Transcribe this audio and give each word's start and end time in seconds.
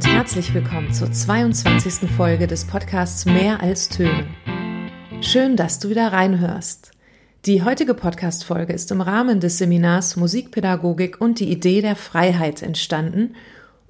und 0.00 0.06
herzlich 0.06 0.54
willkommen 0.54 0.94
zur 0.94 1.12
22. 1.12 2.08
Folge 2.10 2.46
des 2.46 2.64
Podcasts 2.64 3.26
Mehr 3.26 3.60
als 3.60 3.90
Töne. 3.90 4.28
Schön, 5.20 5.56
dass 5.56 5.78
du 5.78 5.90
wieder 5.90 6.10
reinhörst. 6.10 6.92
Die 7.44 7.62
heutige 7.62 7.92
Podcast-Folge 7.92 8.72
ist 8.72 8.90
im 8.92 9.02
Rahmen 9.02 9.40
des 9.40 9.58
Seminars 9.58 10.16
Musikpädagogik 10.16 11.20
und 11.20 11.38
die 11.38 11.50
Idee 11.50 11.82
der 11.82 11.96
Freiheit 11.96 12.62
entstanden 12.62 13.34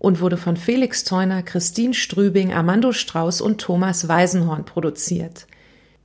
und 0.01 0.21
wurde 0.21 0.37
von 0.37 0.57
Felix 0.57 1.05
Theuner, 1.05 1.45
Christine 1.45 1.95
Strübing, 1.95 2.53
Armando 2.53 2.91
Strauß 2.91 3.41
und 3.41 3.61
Thomas 3.61 4.09
Weisenhorn 4.09 4.65
produziert. 4.65 5.47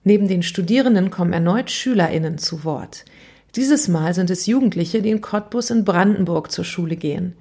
Neben 0.03 0.27
den 0.27 0.43
Studierenden 0.43 1.09
kommen 1.09 1.33
erneut 1.33 1.71
SchülerInnen 1.71 2.37
zu 2.37 2.63
Wort. 2.63 3.05
Dieses 3.55 3.87
Mal 3.87 4.13
sind 4.13 4.29
es 4.29 4.45
Jugendliche, 4.45 5.01
die 5.01 5.09
in 5.09 5.21
Cottbus 5.21 5.71
in 5.71 5.83
Brandenburg 5.83 6.51
zur 6.51 6.63
Schule 6.63 6.95
gehen. 6.95 7.33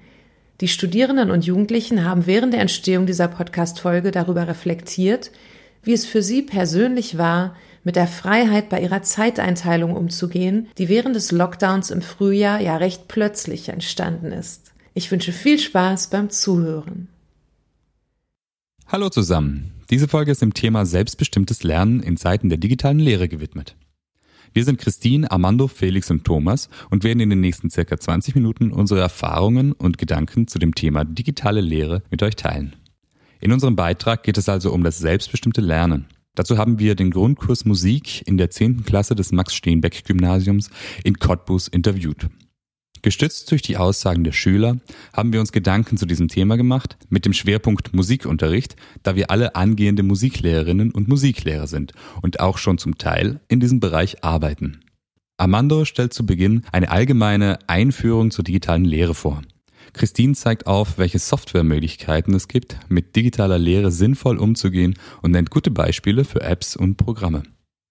Die 0.61 0.69
Studierenden 0.69 1.31
und 1.31 1.45
Jugendlichen 1.45 2.05
haben 2.05 2.27
während 2.27 2.53
der 2.53 2.61
Entstehung 2.61 3.05
dieser 3.05 3.27
Podcast-Folge 3.27 4.11
darüber 4.11 4.47
reflektiert, 4.47 5.31
wie 5.83 5.91
es 5.91 6.05
für 6.05 6.23
sie 6.23 6.41
persönlich 6.41 7.17
war, 7.17 7.55
mit 7.83 7.97
der 7.97 8.07
Freiheit 8.07 8.69
bei 8.69 8.81
ihrer 8.81 9.03
Zeiteinteilung 9.03 9.95
umzugehen, 9.95 10.67
die 10.77 10.87
während 10.87 11.15
des 11.15 11.31
Lockdowns 11.31 11.91
im 11.91 12.01
Frühjahr 12.01 12.61
ja 12.61 12.77
recht 12.77 13.07
plötzlich 13.09 13.69
entstanden 13.69 14.31
ist. 14.31 14.71
Ich 14.93 15.11
wünsche 15.11 15.33
viel 15.33 15.59
Spaß 15.59 16.09
beim 16.09 16.29
Zuhören. 16.29 17.09
Hallo 18.87 19.09
zusammen. 19.09 19.73
Diese 19.89 20.07
Folge 20.07 20.31
ist 20.31 20.41
dem 20.41 20.53
Thema 20.53 20.85
selbstbestimmtes 20.85 21.63
Lernen 21.63 22.01
in 22.01 22.17
Zeiten 22.17 22.49
der 22.49 22.57
digitalen 22.57 22.99
Lehre 22.99 23.27
gewidmet. 23.27 23.75
Wir 24.55 24.63
sind 24.63 24.79
Christine, 24.79 25.29
Armando, 25.29 25.67
Felix 25.67 26.09
und 26.09 26.23
Thomas 26.23 26.69
und 26.89 27.03
werden 27.03 27.19
in 27.19 27.29
den 27.29 27.41
nächsten 27.41 27.69
circa 27.69 27.99
20 27.99 28.35
Minuten 28.35 28.71
unsere 28.71 29.01
Erfahrungen 29.01 29.73
und 29.73 29.97
Gedanken 29.97 30.47
zu 30.47 30.59
dem 30.59 30.73
Thema 30.73 31.03
digitale 31.03 31.59
Lehre 31.59 32.03
mit 32.09 32.23
euch 32.23 32.37
teilen. 32.37 32.73
In 33.41 33.51
unserem 33.51 33.75
Beitrag 33.75 34.23
geht 34.23 34.37
es 34.37 34.47
also 34.47 34.71
um 34.71 34.81
das 34.81 34.97
selbstbestimmte 34.97 35.59
Lernen. 35.59 36.05
Dazu 36.35 36.57
haben 36.57 36.79
wir 36.79 36.95
den 36.95 37.11
Grundkurs 37.11 37.65
Musik 37.65 38.25
in 38.25 38.37
der 38.37 38.49
10. 38.49 38.85
Klasse 38.85 39.13
des 39.13 39.33
Max-Steenbeck-Gymnasiums 39.33 40.69
in 41.03 41.19
Cottbus 41.19 41.67
interviewt. 41.67 42.29
Gestützt 43.05 43.51
durch 43.51 43.61
die 43.61 43.77
Aussagen 43.77 44.23
der 44.23 44.31
Schüler 44.31 44.77
haben 45.13 45.31
wir 45.31 45.39
uns 45.39 45.51
Gedanken 45.51 45.95
zu 45.95 46.07
diesem 46.07 46.27
Thema 46.27 46.57
gemacht 46.57 46.97
mit 47.07 47.23
dem 47.23 47.33
Schwerpunkt 47.33 47.93
Musikunterricht, 47.93 48.75
da 49.03 49.15
wir 49.15 49.29
alle 49.29 49.53
angehende 49.53 50.01
Musiklehrerinnen 50.01 50.89
und 50.89 51.07
Musiklehrer 51.07 51.67
sind 51.67 51.91
und 52.23 52.39
auch 52.39 52.57
schon 52.57 52.79
zum 52.79 52.97
Teil 52.97 53.41
in 53.47 53.59
diesem 53.59 53.79
Bereich 53.79 54.23
arbeiten. 54.23 54.79
Armando 55.37 55.85
stellt 55.85 56.15
zu 56.15 56.25
Beginn 56.25 56.63
eine 56.71 56.89
allgemeine 56.89 57.59
Einführung 57.67 58.31
zur 58.31 58.43
digitalen 58.43 58.85
Lehre 58.85 59.13
vor. 59.13 59.43
Christine 59.93 60.33
zeigt 60.33 60.65
auf, 60.65 60.97
welche 60.97 61.19
Softwaremöglichkeiten 61.19 62.33
es 62.33 62.47
gibt, 62.47 62.75
mit 62.89 63.15
digitaler 63.15 63.59
Lehre 63.59 63.91
sinnvoll 63.91 64.39
umzugehen 64.39 64.95
und 65.21 65.29
nennt 65.29 65.51
gute 65.51 65.69
Beispiele 65.69 66.25
für 66.25 66.41
Apps 66.41 66.75
und 66.75 66.97
Programme. 66.97 67.43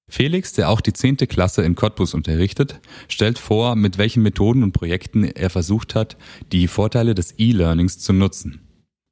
Felix, 0.09 0.53
der 0.53 0.69
auch 0.69 0.81
die 0.81 0.93
zehnte 0.93 1.27
Klasse 1.27 1.63
in 1.63 1.75
Cottbus 1.75 2.15
unterrichtet, 2.15 2.81
stellt 3.09 3.39
vor, 3.39 3.75
mit 3.75 3.99
welchen 3.99 4.23
Methoden 4.23 4.63
und 4.63 4.73
Projekten 4.73 5.25
er 5.25 5.51
versucht 5.51 5.95
hat, 5.95 6.17
die 6.53 6.69
Vorteile 6.69 7.15
des 7.15 7.35
E-Learnings 7.39 7.99
zu 7.99 8.13
nutzen. 8.13 8.61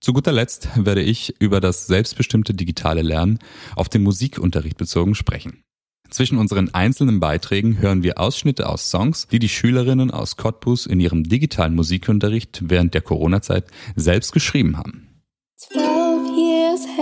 Zu 0.01 0.13
guter 0.13 0.33
Letzt 0.33 0.69
werde 0.75 1.03
ich 1.03 1.35
über 1.41 1.61
das 1.61 1.87
selbstbestimmte 1.87 2.55
digitale 2.55 3.03
Lernen 3.03 3.39
auf 3.77 3.89
den 3.89 4.03
Musikunterricht 4.03 4.77
bezogen 4.77 5.15
sprechen. 5.15 5.63
Zwischen 6.11 6.37
unseren 6.37 6.75
einzelnen 6.75 7.21
Beiträgen 7.21 7.79
hören 7.79 8.03
wir 8.03 8.19
Ausschnitte 8.19 8.69
aus 8.69 8.91
Songs, 8.91 9.29
die 9.29 9.39
die 9.39 9.49
Schülerinnen 9.49 10.11
aus 10.11 10.37
Cottbus 10.37 10.87
in 10.87 11.01
ihrem 11.01 11.25
digitalen 11.25 11.75
Musikunterricht 11.75 12.65
während 12.67 12.93
der 12.93 13.01
Corona-Zeit 13.01 13.65
selbst 13.97 14.33
geschrieben 14.33 14.77
haben. 14.77 15.12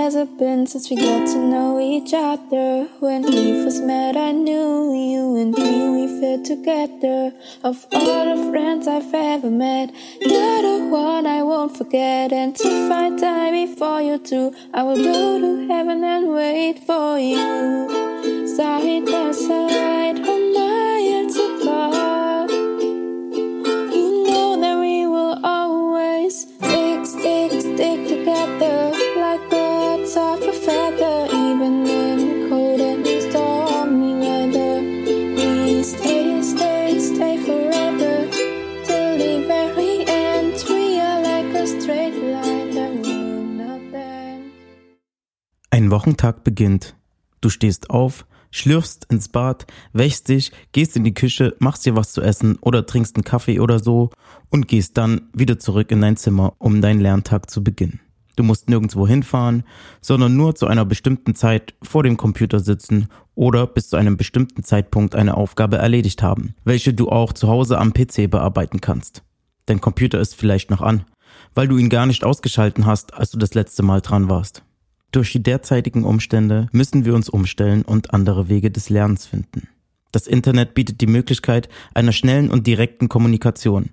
Has 0.00 0.14
it 0.14 0.38
been 0.38 0.66
since 0.66 0.88
we 0.88 0.96
got 0.96 1.26
to 1.26 1.36
know 1.36 1.78
each 1.78 2.14
other? 2.14 2.88
When 3.00 3.22
we 3.22 3.62
first 3.62 3.82
met, 3.82 4.16
I 4.16 4.32
knew 4.32 4.94
you 4.94 5.36
and 5.36 5.52
me, 5.52 5.90
we 5.94 6.20
fit 6.20 6.42
together. 6.46 7.32
Of 7.62 7.86
all 7.92 8.24
the 8.34 8.50
friends 8.50 8.88
I've 8.88 9.12
ever 9.12 9.50
met, 9.50 9.92
you're 10.20 10.62
the 10.62 10.88
one 10.90 11.26
I 11.26 11.42
won't 11.42 11.76
forget. 11.76 12.32
And 12.32 12.56
to 12.56 12.88
find 12.88 13.18
time 13.18 13.52
before 13.52 14.00
you 14.00 14.16
do, 14.18 14.54
I 14.72 14.82
will 14.84 14.96
go 14.96 15.38
to 15.38 15.68
heaven 15.68 16.02
and 16.02 16.32
wait 16.32 16.78
for 16.78 17.18
you. 17.18 18.46
Side 18.56 19.04
by 19.04 19.32
side, 19.32 20.39
Wochentag 45.90 46.44
beginnt. 46.44 46.94
Du 47.40 47.48
stehst 47.48 47.90
auf, 47.90 48.26
schlürfst 48.50 49.06
ins 49.10 49.28
Bad, 49.28 49.66
wächst 49.92 50.28
dich, 50.28 50.52
gehst 50.72 50.96
in 50.96 51.04
die 51.04 51.14
Küche, 51.14 51.56
machst 51.58 51.86
dir 51.86 51.96
was 51.96 52.12
zu 52.12 52.20
essen 52.22 52.58
oder 52.60 52.86
trinkst 52.86 53.16
einen 53.16 53.24
Kaffee 53.24 53.60
oder 53.60 53.78
so 53.78 54.10
und 54.50 54.68
gehst 54.68 54.96
dann 54.96 55.22
wieder 55.32 55.58
zurück 55.58 55.90
in 55.90 56.00
dein 56.00 56.16
Zimmer, 56.16 56.54
um 56.58 56.80
deinen 56.80 57.00
Lerntag 57.00 57.50
zu 57.50 57.62
beginnen. 57.62 58.00
Du 58.36 58.44
musst 58.44 58.70
nirgendwo 58.70 59.06
hinfahren, 59.06 59.64
sondern 60.00 60.36
nur 60.36 60.54
zu 60.54 60.66
einer 60.66 60.84
bestimmten 60.84 61.34
Zeit 61.34 61.74
vor 61.82 62.02
dem 62.02 62.16
Computer 62.16 62.60
sitzen 62.60 63.08
oder 63.34 63.66
bis 63.66 63.90
zu 63.90 63.96
einem 63.96 64.16
bestimmten 64.16 64.62
Zeitpunkt 64.62 65.14
eine 65.14 65.36
Aufgabe 65.36 65.76
erledigt 65.76 66.22
haben, 66.22 66.54
welche 66.64 66.94
du 66.94 67.08
auch 67.08 67.32
zu 67.32 67.48
Hause 67.48 67.78
am 67.78 67.92
PC 67.92 68.30
bearbeiten 68.30 68.80
kannst. 68.80 69.22
Dein 69.66 69.80
Computer 69.80 70.20
ist 70.20 70.34
vielleicht 70.34 70.70
noch 70.70 70.80
an, 70.80 71.04
weil 71.54 71.68
du 71.68 71.76
ihn 71.76 71.90
gar 71.90 72.06
nicht 72.06 72.24
ausgeschalten 72.24 72.86
hast, 72.86 73.14
als 73.14 73.30
du 73.30 73.38
das 73.38 73.54
letzte 73.54 73.82
Mal 73.82 74.00
dran 74.00 74.28
warst. 74.28 74.64
Durch 75.12 75.32
die 75.32 75.42
derzeitigen 75.42 76.04
Umstände 76.04 76.68
müssen 76.70 77.04
wir 77.04 77.14
uns 77.14 77.28
umstellen 77.28 77.82
und 77.82 78.14
andere 78.14 78.48
Wege 78.48 78.70
des 78.70 78.90
Lernens 78.90 79.26
finden. 79.26 79.68
Das 80.12 80.26
Internet 80.26 80.74
bietet 80.74 81.00
die 81.00 81.06
Möglichkeit 81.06 81.68
einer 81.94 82.12
schnellen 82.12 82.50
und 82.50 82.66
direkten 82.66 83.08
Kommunikation. 83.08 83.90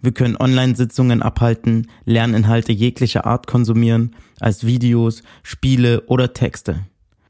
Wir 0.00 0.12
können 0.12 0.36
Online-Sitzungen 0.36 1.22
abhalten, 1.22 1.88
Lerninhalte 2.04 2.72
jeglicher 2.72 3.26
Art 3.26 3.46
konsumieren, 3.46 4.14
als 4.38 4.64
Videos, 4.66 5.22
Spiele 5.42 6.02
oder 6.02 6.34
Texte. 6.34 6.80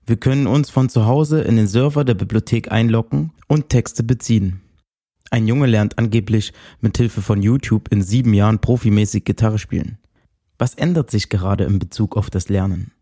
Wir 0.07 0.17
können 0.17 0.47
uns 0.47 0.71
von 0.71 0.89
zu 0.89 1.07
Hause 1.07 1.41
in 1.43 1.57
den 1.57 1.67
Server 1.67 2.05
der 2.05 2.15
Bibliothek 2.15 2.73
einloggen 2.73 3.33
und 3.47 3.69
Texte 3.71 4.03
beziehen. 4.03 4.61
Ein 5.31 5.47
Junge 5.47 5.67
lernt 5.67 5.99
angeblich 5.99 6.53
mit 6.81 6.97
Hilfe 6.97 7.23
von 7.23 7.43
YouTube 7.43 7.89
in 7.91 8.03
sieben 8.03 8.35
Jahren 8.35 8.59
profimäßig 8.59 9.25
Gitarre 9.25 9.59
spielen. 9.59 9.99
Was 10.59 10.75
ändert 10.75 11.11
sich 11.11 11.31
gerade 11.31 11.65
in 11.65 11.79
Bezug 11.79 12.17
auf 12.17 12.29
das 12.29 12.49
Lernen? 12.49 12.94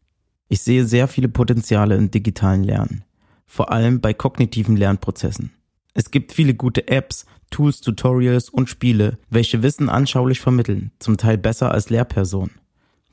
Ich 0.53 0.61
sehe 0.61 0.85
sehr 0.85 1.09
viele 1.09 1.31
Potenziale 1.31 1.97
im 1.97 2.11
digitalen 2.11 2.63
Lernen, 2.63 3.05
vor 3.47 3.73
allem 3.73 4.03
bei 4.03 4.13
kognitiven 4.13 4.77
Lernprozessen. 4.77 5.51
Es 5.95 6.11
gibt 6.11 6.31
viele 6.31 6.53
gute 6.53 6.89
Apps, 6.89 7.25
Tools, 7.49 7.81
Tutorials 7.81 8.51
und 8.51 8.69
Spiele, 8.69 9.17
welche 9.31 9.63
Wissen 9.63 9.89
anschaulich 9.89 10.41
vermitteln, 10.41 10.91
zum 10.99 11.17
Teil 11.17 11.39
besser 11.39 11.71
als 11.71 11.89
Lehrpersonen. 11.89 12.51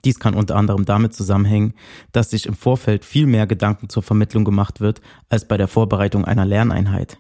Dies 0.04 0.20
kann 0.20 0.34
unter 0.34 0.58
anderem 0.58 0.84
damit 0.84 1.14
zusammenhängen, 1.14 1.76
dass 2.12 2.32
sich 2.32 2.46
im 2.46 2.56
Vorfeld 2.56 3.06
viel 3.06 3.26
mehr 3.26 3.48
Gedanken 3.48 3.88
zur 3.88 4.04
Vermittlung 4.04 4.44
gemacht 4.44 4.82
wird 4.82 5.00
als 5.30 5.48
bei 5.48 5.56
der 5.56 5.70
Vorbereitung 5.70 6.26
einer 6.26 6.44
Lerneinheit. 6.46 7.20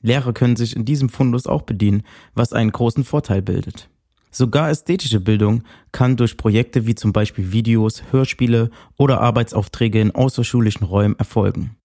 Lehrer 0.00 0.32
können 0.32 0.56
sich 0.56 0.74
in 0.74 0.86
diesem 0.86 1.10
Fundus 1.10 1.46
auch 1.46 1.64
bedienen, 1.64 2.04
was 2.32 2.54
einen 2.54 2.72
großen 2.72 3.04
Vorteil 3.04 3.42
bildet. 3.42 3.89
Sogar 4.30 4.70
ästhetische 4.70 5.20
Bildung 5.20 5.64
kann 5.92 6.16
durch 6.16 6.36
Projekte 6.36 6.86
wie 6.86 6.94
zum 6.94 7.12
Beispiel 7.12 7.52
Videos, 7.52 8.04
Hörspiele 8.10 8.70
oder 8.96 9.20
Arbeitsaufträge 9.20 10.00
in 10.00 10.14
außerschulischen 10.14 10.86
Räumen 10.86 11.18
erfolgen. 11.18 11.76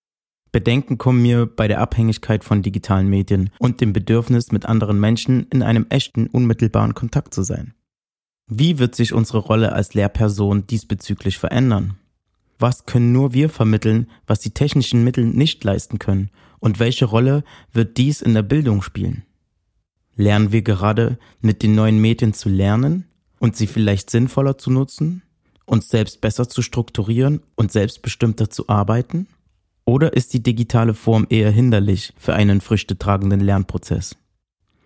Bedenken 0.52 0.98
kommen 0.98 1.22
mir 1.22 1.48
bei 1.48 1.68
der 1.68 1.82
Abhängigkeit 1.82 2.44
von 2.44 2.62
digitalen 2.62 3.10
Medien 3.10 3.50
und 3.60 3.82
dem 3.82 3.92
Bedürfnis, 3.92 4.52
mit 4.54 4.66
anderen 4.66 5.00
Menschen 5.00 5.48
in 5.50 5.62
einem 5.62 5.88
echten, 5.90 6.28
unmittelbaren 6.28 6.94
Kontakt 6.94 7.34
zu 7.34 7.44
sein. 7.44 7.74
Wie 8.48 8.78
wird 8.78 8.96
sich 8.96 9.12
unsere 9.12 9.40
Rolle 9.40 9.74
als 9.74 9.96
Lehrperson 9.96 10.68
diesbezüglich 10.68 11.40
verändern? 11.40 11.98
Was 12.60 12.86
können 12.86 13.12
nur 13.12 13.34
wir 13.34 13.50
vermitteln, 13.50 14.08
was 14.28 14.40
die 14.40 14.52
technischen 14.52 15.04
Mittel 15.04 15.26
nicht 15.26 15.64
leisten 15.64 16.00
können? 16.00 16.30
Und 16.60 16.80
welche 16.80 17.06
Rolle 17.06 17.44
wird 17.74 17.98
dies 17.98 18.22
in 18.22 18.34
der 18.34 18.44
Bildung 18.44 18.82
spielen? 18.82 19.24
Lernen 20.16 20.52
wir 20.52 20.62
gerade 20.62 21.18
mit 21.42 21.62
den 21.62 21.76
neuen 21.76 22.00
Medien 22.00 22.34
zu 22.34 22.50
lernen 22.50 23.06
und 23.40 23.56
sie 23.56 23.68
vielleicht 23.68 24.10
sinnvoller 24.10 24.58
zu 24.58 24.72
nutzen, 24.72 25.22
uns 25.66 25.90
selbst 25.90 26.22
besser 26.22 26.48
zu 26.48 26.62
strukturieren 26.62 27.42
und 27.56 27.72
selbstbestimmter 27.72 28.50
zu 28.50 28.70
arbeiten? 28.70 29.28
Oder 29.84 30.14
ist 30.14 30.34
die 30.34 30.42
digitale 30.42 30.94
Form 30.94 31.28
eher 31.30 31.52
hinderlich 31.52 32.14
für 32.18 32.34
einen 32.34 32.62
früchtetragenden 32.62 33.40
Lernprozess? 33.40 34.16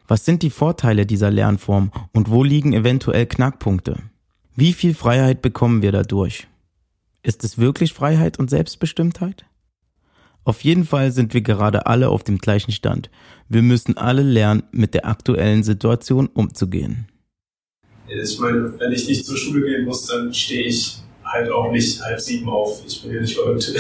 Was 0.08 0.26
sind 0.26 0.42
die 0.42 0.50
Vorteile 0.50 1.06
dieser 1.06 1.30
Lernform 1.30 1.92
und 2.14 2.32
wo 2.32 2.44
liegen 2.44 2.74
eventuell 2.74 3.28
Knackpunkte? 3.28 4.02
Wie 4.56 4.74
viel 4.74 4.96
Freiheit 4.96 5.42
bekommen 5.42 5.82
wir 5.82 5.92
dadurch? 5.92 6.48
Ist 7.22 7.44
es 7.44 7.60
wirklich 7.60 7.94
Freiheit 7.94 8.40
und 8.40 8.50
Selbstbestimmtheit? 8.50 9.46
Auf 10.50 10.64
jeden 10.64 10.84
Fall 10.84 11.12
sind 11.12 11.36
wir 11.36 11.42
gerade 11.42 11.86
alle 11.86 12.10
auf 12.10 12.24
dem 12.24 12.40
gleichen 12.40 12.72
Stand. 12.72 13.12
Wir 13.50 13.62
müssen 13.62 13.98
alle 13.98 14.24
lernen, 14.24 14.64
mit 14.72 14.96
der 14.96 15.06
aktuellen 15.06 15.62
Situation 15.62 16.26
umzugehen. 16.26 17.08
Ich 18.08 18.40
meine, 18.40 18.74
wenn 18.80 18.92
ich 18.92 19.08
nicht 19.08 19.28
zur 19.28 19.38
Schule 19.38 19.64
gehen 19.64 19.86
muss, 19.86 20.08
dann 20.08 20.34
stehe 20.34 20.64
ich 20.64 20.96
halt 21.24 21.52
auch 21.52 21.72
nicht 21.72 22.02
halb 22.02 22.20
sieben 22.20 22.50
auf. 22.50 22.82
Ich 22.88 23.00
bin 23.04 23.14
ja 23.14 23.22
nicht 23.22 23.36
verrückt. 23.36 23.72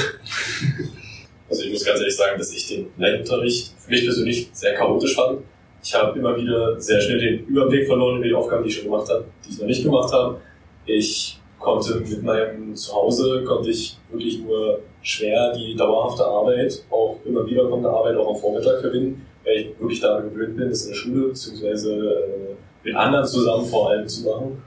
Also 1.49 1.63
ich 1.63 1.71
muss 1.71 1.83
ganz 1.83 1.99
ehrlich 1.99 2.15
sagen, 2.15 2.37
dass 2.37 2.53
ich 2.53 2.67
den 2.67 2.85
Lernunterricht 2.95 3.73
für 3.79 3.89
mich 3.89 4.03
persönlich 4.03 4.49
sehr 4.53 4.75
chaotisch 4.75 5.15
fand. 5.15 5.39
Ich 5.83 5.95
habe 5.95 6.19
immer 6.19 6.37
wieder 6.37 6.79
sehr 6.79 7.01
schnell 7.01 7.17
den 7.17 7.47
Überblick 7.47 7.87
verloren 7.87 8.17
über 8.17 8.27
die 8.27 8.35
Aufgaben, 8.35 8.63
die 8.63 8.69
ich 8.69 8.75
schon 8.75 8.85
gemacht 8.85 9.09
habe, 9.09 9.25
die 9.43 9.53
ich 9.53 9.57
noch 9.57 9.65
nicht 9.65 9.83
gemacht 9.83 10.13
habe. 10.13 10.39
Ich 10.85 11.39
konnte 11.57 12.01
mit 12.01 12.21
meinem 12.21 12.75
Zuhause, 12.75 13.43
konnte 13.45 13.71
ich 13.71 13.97
wirklich 14.11 14.43
nur 14.43 14.81
schwer 15.01 15.53
die 15.53 15.75
dauerhafte 15.75 16.25
Arbeit, 16.25 16.83
auch 16.89 17.17
immer 17.25 17.45
wieder 17.45 17.65
kommende 17.65 17.89
Arbeit 17.89 18.17
auch 18.17 18.35
am 18.35 18.35
Vormittag 18.35 18.81
verbinden, 18.81 19.25
weil 19.45 19.57
ich 19.57 19.79
wirklich 19.79 19.99
daran 20.01 20.29
gewöhnt 20.29 20.57
bin, 20.57 20.69
das 20.69 20.83
in 20.83 20.89
der 20.89 20.95
Schule 20.95 21.27
beziehungsweise 21.29 21.93
äh, 21.93 22.55
mit 22.83 22.95
anderen 22.95 23.25
zusammen 23.25 23.65
vor 23.65 23.89
allem 23.89 24.07
zu 24.07 24.25
machen. 24.25 24.61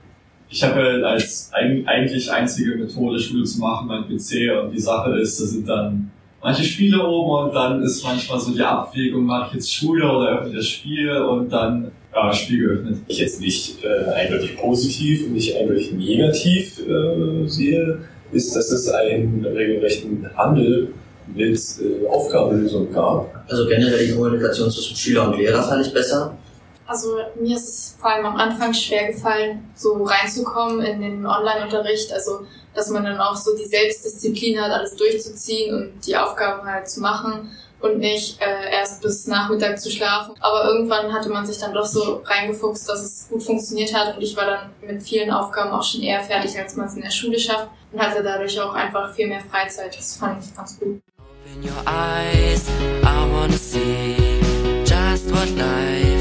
Ich 0.49 0.62
habe 0.62 0.75
halt 0.75 1.05
als 1.05 1.50
eigentlich 1.52 2.31
einzige 2.31 2.76
Methode, 2.76 3.19
Schule 3.19 3.44
zu 3.44 3.58
machen, 3.58 3.88
mein 3.88 4.05
PC 4.05 4.62
und 4.62 4.73
die 4.73 4.81
Sache 4.81 5.19
ist, 5.19 5.40
da 5.40 5.44
sind 5.46 5.67
dann 5.67 6.11
manche 6.43 6.62
Spiele 6.64 7.06
oben 7.06 7.49
und 7.49 7.55
dann 7.55 7.82
ist 7.82 8.05
manchmal 8.05 8.38
so 8.38 8.52
die 8.52 8.61
Abwägung, 8.61 9.25
mache 9.25 9.49
ich 9.49 9.55
jetzt 9.55 9.75
Schule 9.75 10.05
oder 10.11 10.40
öffne 10.40 10.55
das 10.55 10.69
Spiel 10.69 11.17
und 11.17 11.50
dann 11.50 11.93
ja, 12.14 12.32
Spiel 12.34 12.67
geöffnet. 12.67 12.99
Ich 13.06 13.19
jetzt 13.19 13.40
nicht 13.40 13.82
äh, 13.82 14.11
eindeutig 14.11 14.56
positiv 14.56 15.26
und 15.26 15.32
nicht 15.32 15.56
eindeutig 15.56 15.93
negativ 15.93 16.81
äh, 16.87 17.46
sehe, 17.46 18.00
ist, 18.32 18.55
dass 18.56 18.70
es 18.70 18.88
einen 18.88 19.44
regelrechten 19.44 20.29
Handel 20.37 20.94
mit 21.34 21.58
äh, 21.81 22.06
Aufgabenlösungen 22.08 22.93
gab. 22.93 23.44
Also 23.49 23.67
generell 23.67 24.06
die 24.06 24.12
Kommunikation 24.12 24.70
zwischen 24.70 24.96
Schüler 24.96 25.29
und 25.29 25.38
Lehrer 25.38 25.62
fand 25.62 25.87
ich 25.87 25.93
besser. 25.93 26.37
Also 26.87 27.17
mir 27.40 27.56
ist 27.56 27.69
es 27.69 27.96
vor 27.99 28.11
allem 28.11 28.26
am 28.26 28.37
Anfang 28.37 28.75
schwer 28.75 29.12
gefallen, 29.12 29.70
so 29.75 30.02
reinzukommen 30.02 30.82
in 30.82 31.00
den 31.00 31.26
Online-Unterricht. 31.26 32.12
Also 32.12 32.40
dass 32.75 32.88
man 32.88 33.05
dann 33.05 33.20
auch 33.20 33.37
so 33.37 33.56
die 33.56 33.67
Selbstdisziplin 33.67 34.61
hat, 34.61 34.70
alles 34.70 34.96
durchzuziehen 34.96 35.75
und 35.75 36.06
die 36.06 36.17
Aufgaben 36.17 36.67
halt 36.67 36.88
zu 36.88 37.00
machen 37.00 37.50
und 37.82 37.99
nicht 37.99 38.40
äh, 38.40 38.73
erst 38.73 39.02
bis 39.02 39.26
Nachmittag 39.26 39.81
zu 39.81 39.90
schlafen. 39.90 40.34
Aber 40.40 40.64
irgendwann 40.64 41.12
hatte 41.12 41.29
man 41.29 41.46
sich 41.46 41.58
dann 41.58 41.75
doch 41.75 41.84
so 41.84 42.23
reingefuchst, 42.25 42.88
dass 42.88 43.02
es 43.02 43.29
gut 43.29 43.43
funktioniert 43.43 43.94
hat 43.94 44.17
und 44.17 44.23
ich 44.23 44.37
war 44.37 44.46
dann 44.46 44.70
mit 44.87 45.02
vielen 45.02 45.31
Aufgaben 45.31 45.70
auch 45.70 45.82
schon 45.82 46.02
eher 46.02 46.23
fertig, 46.23 46.58
als 46.58 46.76
man 46.76 46.87
es 46.87 46.94
in 46.94 47.02
der 47.02 47.11
Schule 47.11 47.38
schafft 47.38 47.69
und 47.93 48.00
hatte 48.00 48.23
dadurch 48.23 48.61
auch 48.61 48.75
einfach 48.75 49.12
viel 49.14 49.29
mehr 49.29 49.43
Freizeit. 49.50 49.96
Das 49.96 50.17
fand 50.17 50.44
ich 50.44 50.55
ganz 50.55 50.79
gut. 50.79 51.00
Open 51.19 51.62
your 51.62 51.82
eyes, 51.87 52.69
I 53.02 53.29
wanna 53.32 53.56
see 53.56 54.17
just 54.84 55.31
what 55.31 55.50
life 55.56 56.12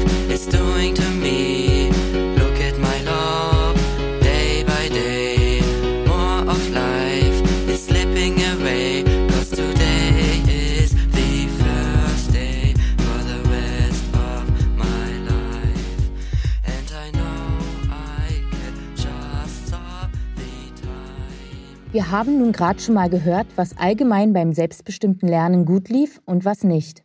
Wir 21.92 22.10
haben 22.10 22.38
nun 22.38 22.52
gerade 22.52 22.80
schon 22.80 22.94
mal 22.94 23.10
gehört, 23.10 23.46
was 23.54 23.76
allgemein 23.76 24.32
beim 24.32 24.54
selbstbestimmten 24.54 25.28
Lernen 25.28 25.66
gut 25.66 25.90
lief 25.90 26.22
und 26.24 26.46
was 26.46 26.64
nicht. 26.64 27.04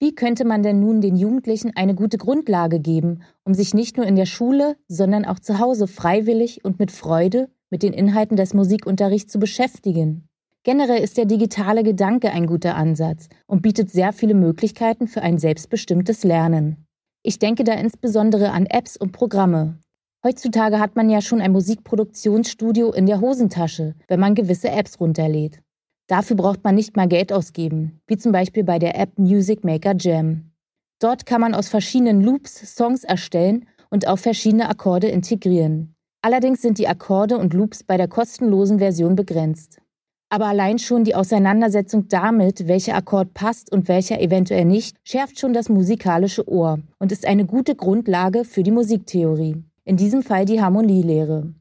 Wie 0.00 0.12
könnte 0.12 0.44
man 0.44 0.64
denn 0.64 0.80
nun 0.80 1.00
den 1.00 1.14
Jugendlichen 1.14 1.70
eine 1.76 1.94
gute 1.94 2.18
Grundlage 2.18 2.80
geben, 2.80 3.22
um 3.44 3.54
sich 3.54 3.74
nicht 3.74 3.96
nur 3.96 4.06
in 4.06 4.16
der 4.16 4.26
Schule, 4.26 4.74
sondern 4.88 5.24
auch 5.24 5.38
zu 5.38 5.60
Hause 5.60 5.86
freiwillig 5.86 6.64
und 6.64 6.80
mit 6.80 6.90
Freude 6.90 7.48
mit 7.70 7.84
den 7.84 7.92
Inhalten 7.92 8.36
des 8.36 8.54
Musikunterrichts 8.54 9.30
zu 9.30 9.38
beschäftigen? 9.38 10.28
Generell 10.64 11.00
ist 11.00 11.16
der 11.16 11.26
digitale 11.26 11.84
Gedanke 11.84 12.32
ein 12.32 12.48
guter 12.48 12.74
Ansatz 12.74 13.28
und 13.46 13.62
bietet 13.62 13.92
sehr 13.92 14.12
viele 14.12 14.34
Möglichkeiten 14.34 15.06
für 15.06 15.22
ein 15.22 15.38
selbstbestimmtes 15.38 16.24
Lernen. 16.24 16.86
Ich 17.22 17.38
denke 17.38 17.62
da 17.62 17.74
insbesondere 17.74 18.50
an 18.50 18.66
Apps 18.66 18.96
und 18.96 19.12
Programme. 19.12 19.78
Heutzutage 20.26 20.80
hat 20.80 20.96
man 20.96 21.10
ja 21.10 21.20
schon 21.20 21.42
ein 21.42 21.52
Musikproduktionsstudio 21.52 22.92
in 22.92 23.04
der 23.04 23.20
Hosentasche, 23.20 23.94
wenn 24.08 24.20
man 24.20 24.34
gewisse 24.34 24.70
Apps 24.70 24.98
runterlädt. 24.98 25.60
Dafür 26.06 26.34
braucht 26.34 26.64
man 26.64 26.74
nicht 26.74 26.96
mal 26.96 27.08
Geld 27.08 27.30
ausgeben, 27.30 28.00
wie 28.06 28.16
zum 28.16 28.32
Beispiel 28.32 28.64
bei 28.64 28.78
der 28.78 28.98
App 28.98 29.18
Music 29.18 29.64
Maker 29.64 29.94
Jam. 29.98 30.52
Dort 30.98 31.26
kann 31.26 31.42
man 31.42 31.54
aus 31.54 31.68
verschiedenen 31.68 32.22
Loops 32.22 32.74
Songs 32.74 33.04
erstellen 33.04 33.66
und 33.90 34.08
auch 34.08 34.18
verschiedene 34.18 34.70
Akkorde 34.70 35.08
integrieren. 35.08 35.94
Allerdings 36.22 36.62
sind 36.62 36.78
die 36.78 36.88
Akkorde 36.88 37.36
und 37.36 37.52
Loops 37.52 37.82
bei 37.82 37.98
der 37.98 38.08
kostenlosen 38.08 38.78
Version 38.78 39.16
begrenzt. 39.16 39.82
Aber 40.30 40.46
allein 40.46 40.78
schon 40.78 41.04
die 41.04 41.14
Auseinandersetzung 41.14 42.08
damit, 42.08 42.66
welcher 42.66 42.94
Akkord 42.94 43.34
passt 43.34 43.70
und 43.70 43.88
welcher 43.88 44.22
eventuell 44.22 44.64
nicht, 44.64 44.96
schärft 45.04 45.38
schon 45.38 45.52
das 45.52 45.68
musikalische 45.68 46.48
Ohr 46.48 46.78
und 46.98 47.12
ist 47.12 47.26
eine 47.26 47.44
gute 47.44 47.76
Grundlage 47.76 48.44
für 48.44 48.62
die 48.62 48.70
Musiktheorie, 48.70 49.62
in 49.84 49.96
diesem 49.96 50.22
Fall 50.22 50.44
die 50.44 50.60
Harmonielehre. 50.60 51.54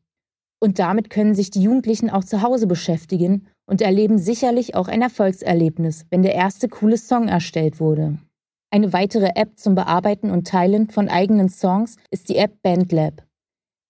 Und 0.59 0.79
damit 0.79 1.09
können 1.09 1.35
sich 1.35 1.51
die 1.51 1.61
Jugendlichen 1.61 2.09
auch 2.09 2.23
zu 2.23 2.41
Hause 2.41 2.67
beschäftigen 2.67 3.47
und 3.65 3.81
erleben 3.81 4.17
sicherlich 4.17 4.75
auch 4.75 4.87
ein 4.87 5.01
Erfolgserlebnis, 5.01 6.05
wenn 6.09 6.23
der 6.23 6.35
erste 6.35 6.69
coole 6.69 6.97
Song 6.97 7.27
erstellt 7.27 7.79
wurde. 7.79 8.17
Eine 8.71 8.91
weitere 8.91 9.31
App 9.35 9.59
zum 9.59 9.75
Bearbeiten 9.75 10.31
und 10.31 10.47
Teilen 10.47 10.89
von 10.89 11.09
eigenen 11.09 11.49
Songs 11.49 11.97
ist 12.11 12.29
die 12.29 12.37
App 12.37 12.61
BandLab. 12.63 13.23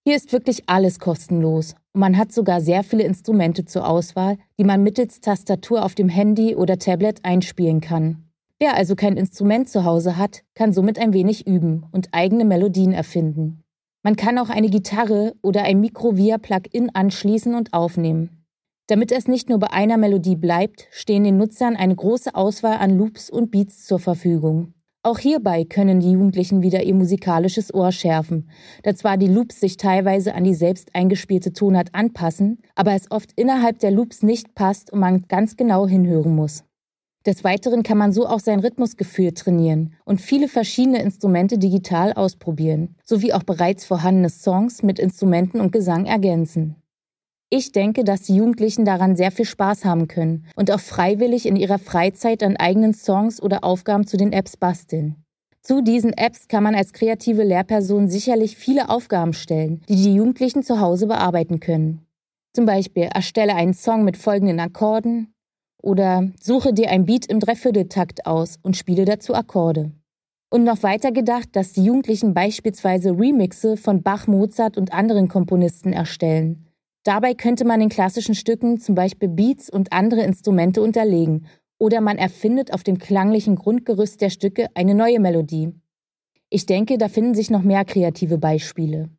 Hier 0.06 0.18
ist 0.18 0.33
wirklich 0.33 0.63
alles 0.68 1.00
kostenlos 1.00 1.75
und 1.94 2.01
man 2.01 2.18
hat 2.18 2.33
sogar 2.33 2.59
sehr 2.59 2.83
viele 2.83 3.03
Instrumente 3.03 3.63
zur 3.63 3.88
Auswahl, 3.88 4.38
die 4.59 4.65
man 4.65 4.83
mittels 4.83 5.21
Tastatur 5.21 5.86
auf 5.86 5.95
dem 5.95 6.09
Handy 6.09 6.56
oder 6.56 6.77
Tablet 6.77 7.24
einspielen 7.24 7.79
kann. 7.79 8.25
Wer 8.59 8.75
also 8.75 8.95
kein 8.95 9.15
Instrument 9.15 9.69
zu 9.69 9.86
Hause 9.86 10.18
hat, 10.18 10.44
kann 10.56 10.74
somit 10.74 11.00
ein 11.00 11.13
wenig 11.13 11.47
üben 11.47 11.86
und 11.91 12.09
eigene 12.12 12.44
Melodien 12.45 12.91
erfinden. 12.91 13.62
Man 14.05 14.17
kann 14.17 14.38
auch 14.38 14.50
eine 14.50 14.69
Gitarre 14.69 15.33
oder 15.41 15.63
ein 15.63 15.79
Mikro 15.79 16.17
via 16.17 16.38
Plugin 16.38 16.89
anschließen 16.93 17.55
und 17.55 17.74
aufnehmen. 17.74 18.45
Damit 18.88 19.13
es 19.13 19.29
nicht 19.29 19.48
nur 19.48 19.60
bei 19.60 19.72
einer 19.72 19.98
Melodie 19.98 20.36
bleibt, 20.36 20.88
stehen 20.91 21.24
den 21.24 21.38
Nutzern 21.38 21.77
eine 21.77 21.95
große 21.95 22.36
Auswahl 22.36 22.79
an 22.79 22.98
Loops 22.98 23.29
und 23.29 23.50
Beats 23.50 23.86
zur 23.86 24.00
Verfügung. 24.00 24.74
Auch 25.03 25.19
hierbei 25.19 25.63
können 25.63 26.01
die 26.01 26.12
Jugendlichen 26.12 26.62
wieder 26.62 26.83
ihr 26.83 26.95
musikalisches 26.95 27.74
Ohr 27.74 27.93
schärfen, 27.93 28.50
da 28.83 28.93
zwar 28.93 29.17
die 29.17 29.27
Loops 29.27 29.62
sich 29.62 29.77
teilweise 29.77 30.36
an 30.36 30.43
die 30.43 30.53
selbst 30.53 30.93
eingespielte 30.93 31.53
Tonart 31.53 31.89
anpassen, 31.93 32.62
aber 32.75 32.93
es 32.93 33.10
oft 33.10 33.31
innerhalb 33.38 33.79
der 33.79 33.91
Loops 33.91 34.22
nicht 34.22 34.53
passt 34.53 34.91
und 34.91 35.00
man 35.00 35.25
ganz 35.29 35.55
genau 35.55 35.88
hinhören 35.88 36.36
muss. 36.36 36.65
Des 37.25 37.46
Weiteren 37.46 37.84
kann 37.84 37.98
man 37.98 38.12
so 38.12 38.27
auch 38.27 38.42
sein 38.42 38.60
Rhythmusgefühl 38.60 39.32
trainieren 39.32 39.94
und 40.03 40.20
viele 40.20 40.50
verschiedene 40.50 41.01
Instrumente 41.01 41.58
digital 41.58 42.12
ausprobieren, 42.13 42.96
sowie 43.06 43.32
auch 43.32 43.44
bereits 43.44 43.86
vorhandene 43.86 44.30
Songs 44.30 44.84
mit 44.84 45.00
Instrumenten 45.00 45.62
und 45.62 45.72
Gesang 45.72 46.06
ergänzen. 46.06 46.75
Ich 47.50 47.72
denke, 47.72 48.03
dass 48.03 48.24
die 48.24 48.36
Jugendlichen 48.36 48.84
daran 48.84 49.15
sehr 49.15 49.32
viel 49.32 49.46
Spaß 49.46 49.86
haben 49.86 50.08
können 50.08 50.48
und 50.56 50.70
auch 50.72 50.80
freiwillig 50.80 51.46
in 51.46 51.56
ihrer 51.56 51.80
Freizeit 51.80 52.44
an 52.44 52.58
eigenen 52.58 52.94
Songs 52.94 53.42
oder 53.42 53.63
Aufgaben 53.63 54.06
zu 54.06 54.18
den 54.18 54.34
Apps 54.34 54.58
basteln. 54.58 55.24
Zu 55.62 55.82
diesen 55.82 56.12
Apps 56.12 56.50
kann 56.50 56.63
man 56.63 56.75
als 56.75 56.92
kreative 56.92 57.44
Lehrperson 57.44 58.10
sicherlich 58.10 58.58
viele 58.58 58.89
Aufgaben 58.89 59.32
stellen, 59.32 59.82
die 59.88 59.96
die 59.96 60.15
Jugendlichen 60.15 60.63
zu 60.63 60.82
Hause 60.82 61.08
bearbeiten 61.08 61.62
können. 61.62 62.06
Zum 62.53 62.65
Beispiel 62.65 63.03
erstelle 63.03 63.56
einen 63.56 63.74
Song 63.74 64.03
mit 64.03 64.18
folgenden 64.18 64.60
Akkorden 64.60 65.33
oder 65.84 66.32
suche 66.42 66.74
dir 66.74 66.90
ein 66.90 67.06
Beat 67.06 67.28
im 67.28 67.40
Dreivierteltakt 67.40 68.25
aus 68.25 68.58
und 68.63 68.75
spiele 68.75 69.06
dazu 69.06 69.36
Akkorde. 69.36 69.92
Und 70.50 70.63
noch 70.63 70.82
weiter 70.82 71.12
gedacht, 71.12 71.50
dass 71.52 71.74
die 71.74 71.84
Jugendlichen 71.84 72.34
beispielsweise 72.34 73.12
Remixe 73.12 73.78
von 73.78 74.02
Bach, 74.02 74.25
Mozart 74.25 74.78
und 74.78 74.94
anderen 74.94 75.28
Komponisten 75.28 75.94
erstellen 75.94 76.66
Dabei 77.04 77.34
könnte 77.34 77.66
man 77.66 77.82
den 77.82 77.90
klassischen 77.90 78.34
Stücken 78.34 78.80
zum 78.80 78.96
Beispiel 78.96 79.28
Beats 79.28 79.70
und 79.70 79.92
andere 79.92 80.24
Instrumente 80.24 80.82
unterlegen 80.82 81.48
oder 81.78 82.00
man 82.00 82.18
erfindet 82.18 82.74
auf 82.74 82.84
dem 82.84 82.98
klanglichen 82.98 83.56
Grundgerüst 83.56 84.22
der 84.22 84.30
Stücke 84.30 84.68
eine 84.74 84.96
neue 84.96 85.20
Melodie. 85.20 85.74
Ich 86.50 86.66
denke, 86.66 86.98
da 86.98 87.10
finden 87.10 87.36
sich 87.36 87.50
noch 87.50 87.63
mehr 87.63 87.84
kreative 87.84 88.38
Beispiele. 88.38 89.10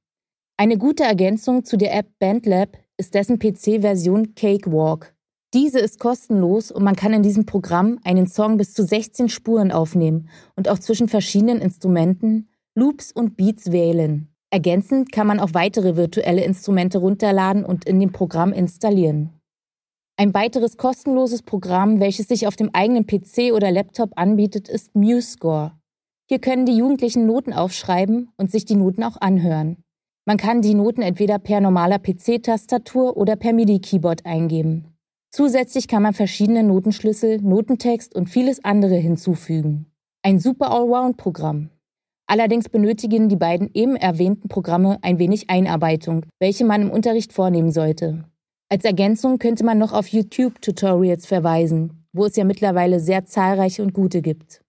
Eine 0.56 0.78
gute 0.78 1.02
Ergänzung 1.02 1.64
zu 1.64 1.76
der 1.76 1.94
App 1.94 2.06
BandLab 2.20 2.78
ist 2.96 3.12
dessen 3.12 3.38
PC-Version 3.38 4.34
Cakewalk. 4.34 5.13
Diese 5.54 5.78
ist 5.78 6.00
kostenlos 6.00 6.72
und 6.72 6.82
man 6.82 6.96
kann 6.96 7.12
in 7.12 7.22
diesem 7.22 7.46
Programm 7.46 8.00
einen 8.02 8.26
Song 8.26 8.56
bis 8.56 8.74
zu 8.74 8.84
16 8.84 9.28
Spuren 9.28 9.70
aufnehmen 9.70 10.28
und 10.56 10.68
auch 10.68 10.80
zwischen 10.80 11.06
verschiedenen 11.06 11.60
Instrumenten, 11.60 12.48
Loops 12.74 13.12
und 13.12 13.36
Beats 13.36 13.70
wählen. 13.70 14.34
Ergänzend 14.50 15.12
kann 15.12 15.28
man 15.28 15.38
auch 15.38 15.54
weitere 15.54 15.94
virtuelle 15.94 16.42
Instrumente 16.42 16.98
runterladen 16.98 17.64
und 17.64 17.84
in 17.84 18.00
dem 18.00 18.10
Programm 18.10 18.52
installieren. 18.52 19.30
Ein 20.16 20.34
weiteres 20.34 20.76
kostenloses 20.76 21.42
Programm, 21.42 22.00
welches 22.00 22.26
sich 22.26 22.48
auf 22.48 22.56
dem 22.56 22.70
eigenen 22.72 23.06
PC 23.06 23.52
oder 23.52 23.70
Laptop 23.70 24.10
anbietet, 24.16 24.68
ist 24.68 24.96
MuseScore. 24.96 25.72
Hier 26.28 26.40
können 26.40 26.66
die 26.66 26.76
Jugendlichen 26.76 27.26
Noten 27.26 27.52
aufschreiben 27.52 28.28
und 28.36 28.50
sich 28.50 28.64
die 28.64 28.76
Noten 28.76 29.04
auch 29.04 29.20
anhören. 29.20 29.76
Man 30.24 30.36
kann 30.36 30.62
die 30.62 30.74
Noten 30.74 31.02
entweder 31.02 31.38
per 31.38 31.60
normaler 31.60 32.00
PC-Tastatur 32.00 33.16
oder 33.16 33.36
per 33.36 33.52
MIDI-Keyboard 33.52 34.26
eingeben. 34.26 34.93
Zusätzlich 35.34 35.88
kann 35.88 36.04
man 36.04 36.14
verschiedene 36.14 36.62
Notenschlüssel, 36.62 37.40
Notentext 37.40 38.14
und 38.14 38.30
vieles 38.30 38.64
andere 38.64 38.94
hinzufügen. 38.94 39.86
Ein 40.22 40.38
super 40.38 40.70
Allround-Programm. 40.70 41.70
Allerdings 42.28 42.68
benötigen 42.68 43.28
die 43.28 43.34
beiden 43.34 43.68
eben 43.74 43.96
erwähnten 43.96 44.46
Programme 44.46 45.00
ein 45.02 45.18
wenig 45.18 45.50
Einarbeitung, 45.50 46.24
welche 46.38 46.64
man 46.64 46.82
im 46.82 46.90
Unterricht 46.92 47.32
vornehmen 47.32 47.72
sollte. 47.72 48.22
Als 48.68 48.84
Ergänzung 48.84 49.40
könnte 49.40 49.64
man 49.64 49.76
noch 49.76 49.92
auf 49.92 50.06
YouTube-Tutorials 50.06 51.26
verweisen, 51.26 52.06
wo 52.12 52.26
es 52.26 52.36
ja 52.36 52.44
mittlerweile 52.44 53.00
sehr 53.00 53.24
zahlreiche 53.24 53.82
und 53.82 53.92
gute 53.92 54.22
gibt. 54.22 54.62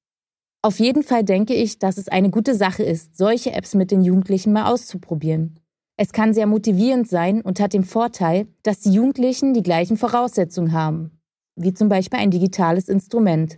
Auf 0.64 0.80
jeden 0.80 1.04
Fall 1.04 1.24
denke 1.24 1.54
ich, 1.54 1.78
dass 1.78 2.00
es 2.00 2.08
eine 2.08 2.32
gute 2.32 2.56
Sache 2.56 2.82
ist, 2.82 3.16
solche 3.16 3.54
Apps 3.54 3.76
mit 3.76 3.92
den 3.92 4.02
Jugendlichen 4.02 4.52
mal 4.52 4.74
auszuprobieren. 4.74 5.60
Es 5.98 6.12
kann 6.12 6.34
sehr 6.34 6.46
motivierend 6.46 7.08
sein 7.08 7.42
und 7.42 7.60
hat 7.60 7.74
den 7.74 7.86
Vorteil, 7.86 8.48
dass 8.64 8.82
die 8.82 8.92
Jugendlichen 8.92 9.54
die 9.54 9.64
gleichen 9.64 9.96
Voraussetzungen 9.96 10.74
haben, 10.74 11.12
wie 11.56 11.74
zum 11.74 11.88
Beispiel 11.88 12.20
ein 12.20 12.32
digitales 12.32 12.90
Instrument. 12.90 13.58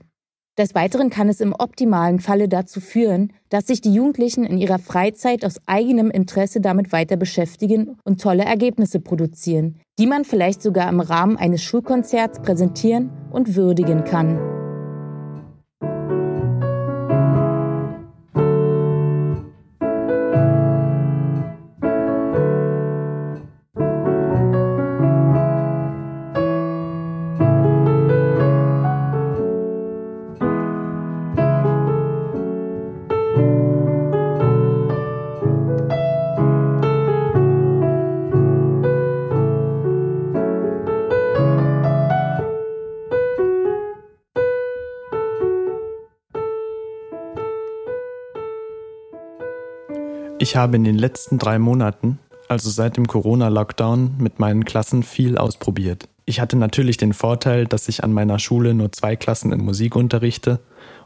Des 0.58 0.74
Weiteren 0.74 1.12
kann 1.12 1.30
es 1.30 1.40
im 1.40 1.54
optimalen 1.54 2.20
Falle 2.20 2.48
dazu 2.48 2.80
führen, 2.80 3.32
dass 3.50 3.68
sich 3.68 3.80
die 3.80 3.94
Jugendlichen 3.94 4.44
in 4.44 4.58
ihrer 4.58 4.80
Freizeit 4.80 5.46
aus 5.46 5.60
eigenem 5.68 6.10
Interesse 6.10 6.62
damit 6.62 6.92
weiter 6.92 7.16
beschäftigen 7.16 7.98
und 8.04 8.22
tolle 8.22 8.44
Ergebnisse 8.44 9.00
produzieren, 9.00 9.80
die 10.00 10.08
man 10.08 10.26
vielleicht 10.26 10.64
sogar 10.64 10.90
im 10.90 11.00
Rahmen 11.00 11.38
eines 11.38 11.62
Schulkonzerts 11.64 12.42
präsentieren 12.42 13.12
und 13.32 13.56
würdigen 13.56 14.04
kann. 14.04 14.57
Ich 50.48 50.56
habe 50.56 50.78
in 50.78 50.86
den 50.86 50.98
letzten 50.98 51.40
drei 51.40 51.60
Monaten, 51.60 52.20
also 52.48 52.70
seit 52.70 52.96
dem 52.96 53.06
Corona-Lockdown, 53.06 54.16
mit 54.18 54.40
meinen 54.40 54.64
Klassen 54.64 55.04
viel 55.04 55.38
ausprobiert. 55.38 56.08
Ich 56.24 56.40
hatte 56.40 56.56
natürlich 56.56 56.96
den 56.96 57.12
Vorteil, 57.12 57.66
dass 57.66 57.90
ich 57.90 58.02
an 58.06 58.14
meiner 58.14 58.40
Schule 58.40 58.74
nur 58.74 58.94
zwei 58.94 59.18
Klassen 59.18 59.52
in 59.52 59.66
Musik 59.66 59.98
unterrichte 59.98 60.62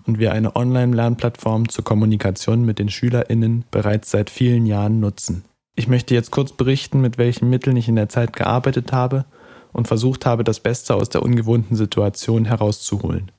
und 0.05 0.19
wir 0.19 0.31
eine 0.31 0.55
Online-Lernplattform 0.55 1.69
zur 1.69 1.83
Kommunikation 1.83 2.65
mit 2.65 2.77
den 2.77 2.89
SchülerInnen 2.89 3.65
bereits 3.71 4.11
seit 4.11 4.29
vielen 4.29 4.67
Jahren 4.67 4.99
nutzen. 4.99 5.43
Ich 5.75 5.87
möchte 5.87 6.13
jetzt 6.13 6.29
kurz 6.29 6.51
berichten, 6.51 7.01
mit 7.01 7.17
welchen 7.17 7.49
Mitteln 7.49 7.77
ich 7.77 7.89
in 7.89 7.95
der 7.95 8.09
Zeit 8.09 8.33
gearbeitet 8.33 8.91
habe 8.91 9.25
und 9.73 9.87
versucht 9.87 10.27
habe, 10.27 10.43
das 10.43 10.59
Beste 10.59 10.93
aus 10.93 11.09
der 11.09 11.23
ungewohnten 11.23 11.75
Situation 11.75 12.45
herauszuholen. 12.45 13.31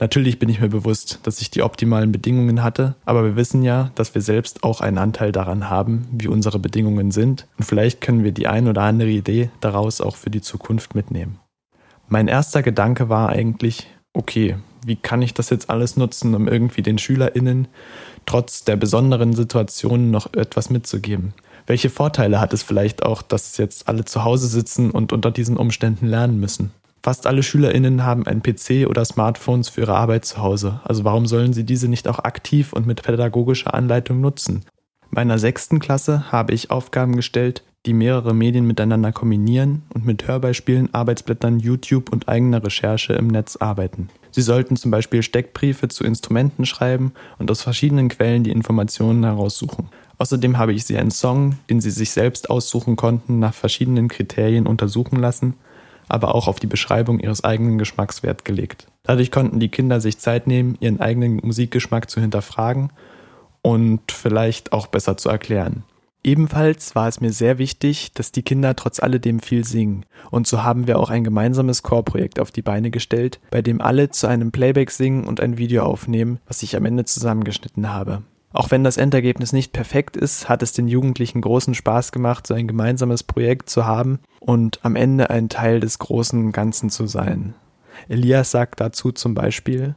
Natürlich 0.00 0.38
bin 0.38 0.48
ich 0.48 0.60
mir 0.60 0.70
bewusst, 0.70 1.20
dass 1.24 1.42
ich 1.42 1.50
die 1.50 1.60
optimalen 1.62 2.10
Bedingungen 2.10 2.62
hatte, 2.62 2.96
aber 3.04 3.22
wir 3.22 3.36
wissen 3.36 3.62
ja, 3.62 3.90
dass 3.94 4.14
wir 4.14 4.22
selbst 4.22 4.64
auch 4.64 4.80
einen 4.80 4.96
Anteil 4.96 5.30
daran 5.30 5.68
haben, 5.68 6.08
wie 6.10 6.26
unsere 6.26 6.58
Bedingungen 6.58 7.10
sind 7.10 7.46
und 7.58 7.64
vielleicht 7.64 8.00
können 8.00 8.24
wir 8.24 8.32
die 8.32 8.46
ein 8.46 8.66
oder 8.66 8.80
andere 8.80 9.10
Idee 9.10 9.50
daraus 9.60 10.00
auch 10.00 10.16
für 10.16 10.30
die 10.30 10.40
Zukunft 10.40 10.94
mitnehmen. 10.94 11.38
Mein 12.08 12.28
erster 12.28 12.62
Gedanke 12.62 13.10
war 13.10 13.28
eigentlich, 13.28 13.88
okay, 14.14 14.56
wie 14.86 14.96
kann 14.96 15.20
ich 15.20 15.34
das 15.34 15.50
jetzt 15.50 15.68
alles 15.68 15.98
nutzen, 15.98 16.34
um 16.34 16.48
irgendwie 16.48 16.82
den 16.82 16.96
Schülerinnen 16.96 17.68
trotz 18.24 18.64
der 18.64 18.76
besonderen 18.76 19.34
Situation 19.34 20.10
noch 20.10 20.32
etwas 20.32 20.70
mitzugeben? 20.70 21.34
Welche 21.66 21.90
Vorteile 21.90 22.40
hat 22.40 22.54
es 22.54 22.62
vielleicht 22.62 23.04
auch, 23.04 23.20
dass 23.20 23.58
jetzt 23.58 23.86
alle 23.86 24.06
zu 24.06 24.24
Hause 24.24 24.46
sitzen 24.46 24.90
und 24.90 25.12
unter 25.12 25.30
diesen 25.30 25.58
Umständen 25.58 26.06
lernen 26.06 26.40
müssen? 26.40 26.72
Fast 27.02 27.26
alle 27.26 27.42
SchülerInnen 27.42 28.04
haben 28.04 28.26
einen 28.26 28.42
PC 28.42 28.86
oder 28.86 29.04
Smartphones 29.04 29.70
für 29.70 29.82
ihre 29.82 29.94
Arbeit 29.94 30.26
zu 30.26 30.38
Hause. 30.38 30.80
Also 30.84 31.04
warum 31.04 31.26
sollen 31.26 31.54
sie 31.54 31.64
diese 31.64 31.88
nicht 31.88 32.06
auch 32.06 32.18
aktiv 32.18 32.74
und 32.74 32.86
mit 32.86 33.02
pädagogischer 33.02 33.72
Anleitung 33.72 34.20
nutzen? 34.20 34.66
In 35.04 35.16
meiner 35.16 35.38
sechsten 35.38 35.78
Klasse 35.78 36.30
habe 36.30 36.52
ich 36.52 36.70
Aufgaben 36.70 37.16
gestellt, 37.16 37.64
die 37.86 37.94
mehrere 37.94 38.34
Medien 38.34 38.66
miteinander 38.66 39.12
kombinieren 39.12 39.82
und 39.94 40.04
mit 40.04 40.28
Hörbeispielen, 40.28 40.92
Arbeitsblättern, 40.92 41.58
YouTube 41.58 42.12
und 42.12 42.28
eigener 42.28 42.62
Recherche 42.62 43.14
im 43.14 43.28
Netz 43.28 43.56
arbeiten. 43.56 44.10
Sie 44.30 44.42
sollten 44.42 44.76
zum 44.76 44.90
Beispiel 44.90 45.22
Steckbriefe 45.22 45.88
zu 45.88 46.04
Instrumenten 46.04 46.66
schreiben 46.66 47.12
und 47.38 47.50
aus 47.50 47.62
verschiedenen 47.62 48.10
Quellen 48.10 48.44
die 48.44 48.50
Informationen 48.50 49.24
heraussuchen. 49.24 49.88
Außerdem 50.18 50.58
habe 50.58 50.74
ich 50.74 50.84
sie 50.84 50.98
einen 50.98 51.10
Song, 51.10 51.56
den 51.70 51.80
sie 51.80 51.90
sich 51.90 52.10
selbst 52.10 52.50
aussuchen 52.50 52.96
konnten, 52.96 53.38
nach 53.38 53.54
verschiedenen 53.54 54.08
Kriterien 54.08 54.66
untersuchen 54.66 55.16
lassen 55.16 55.54
aber 56.10 56.34
auch 56.34 56.48
auf 56.48 56.60
die 56.60 56.66
Beschreibung 56.66 57.20
ihres 57.20 57.44
eigenen 57.44 57.78
Geschmacks 57.78 58.22
Wert 58.22 58.44
gelegt. 58.44 58.86
Dadurch 59.02 59.30
konnten 59.30 59.60
die 59.60 59.68
Kinder 59.68 60.00
sich 60.00 60.18
Zeit 60.18 60.46
nehmen, 60.46 60.76
ihren 60.80 61.00
eigenen 61.00 61.36
Musikgeschmack 61.42 62.10
zu 62.10 62.20
hinterfragen 62.20 62.92
und 63.62 64.12
vielleicht 64.12 64.72
auch 64.72 64.86
besser 64.86 65.16
zu 65.16 65.28
erklären. 65.28 65.84
Ebenfalls 66.22 66.94
war 66.94 67.08
es 67.08 67.22
mir 67.22 67.32
sehr 67.32 67.56
wichtig, 67.56 68.12
dass 68.12 68.30
die 68.30 68.42
Kinder 68.42 68.76
trotz 68.76 69.00
alledem 69.00 69.40
viel 69.40 69.64
singen. 69.64 70.04
Und 70.30 70.46
so 70.46 70.62
haben 70.62 70.86
wir 70.86 70.98
auch 70.98 71.08
ein 71.08 71.24
gemeinsames 71.24 71.82
Chorprojekt 71.82 72.38
auf 72.38 72.50
die 72.50 72.60
Beine 72.60 72.90
gestellt, 72.90 73.40
bei 73.50 73.62
dem 73.62 73.80
alle 73.80 74.10
zu 74.10 74.26
einem 74.26 74.52
Playback 74.52 74.90
singen 74.90 75.24
und 75.24 75.40
ein 75.40 75.56
Video 75.56 75.82
aufnehmen, 75.82 76.38
was 76.46 76.62
ich 76.62 76.76
am 76.76 76.84
Ende 76.84 77.06
zusammengeschnitten 77.06 77.90
habe. 77.90 78.22
Auch 78.52 78.70
wenn 78.70 78.82
das 78.82 78.96
Endergebnis 78.96 79.52
nicht 79.52 79.72
perfekt 79.72 80.16
ist, 80.16 80.48
hat 80.48 80.62
es 80.62 80.72
den 80.72 80.88
Jugendlichen 80.88 81.40
großen 81.40 81.74
Spaß 81.74 82.10
gemacht, 82.10 82.46
so 82.46 82.54
ein 82.54 82.66
gemeinsames 82.66 83.22
Projekt 83.22 83.70
zu 83.70 83.86
haben 83.86 84.18
und 84.40 84.80
am 84.82 84.96
Ende 84.96 85.30
ein 85.30 85.48
Teil 85.48 85.78
des 85.78 86.00
großen 86.00 86.50
Ganzen 86.50 86.90
zu 86.90 87.06
sein. 87.06 87.54
Elias 88.08 88.50
sagt 88.50 88.80
dazu 88.80 89.12
zum 89.12 89.34
Beispiel, 89.34 89.94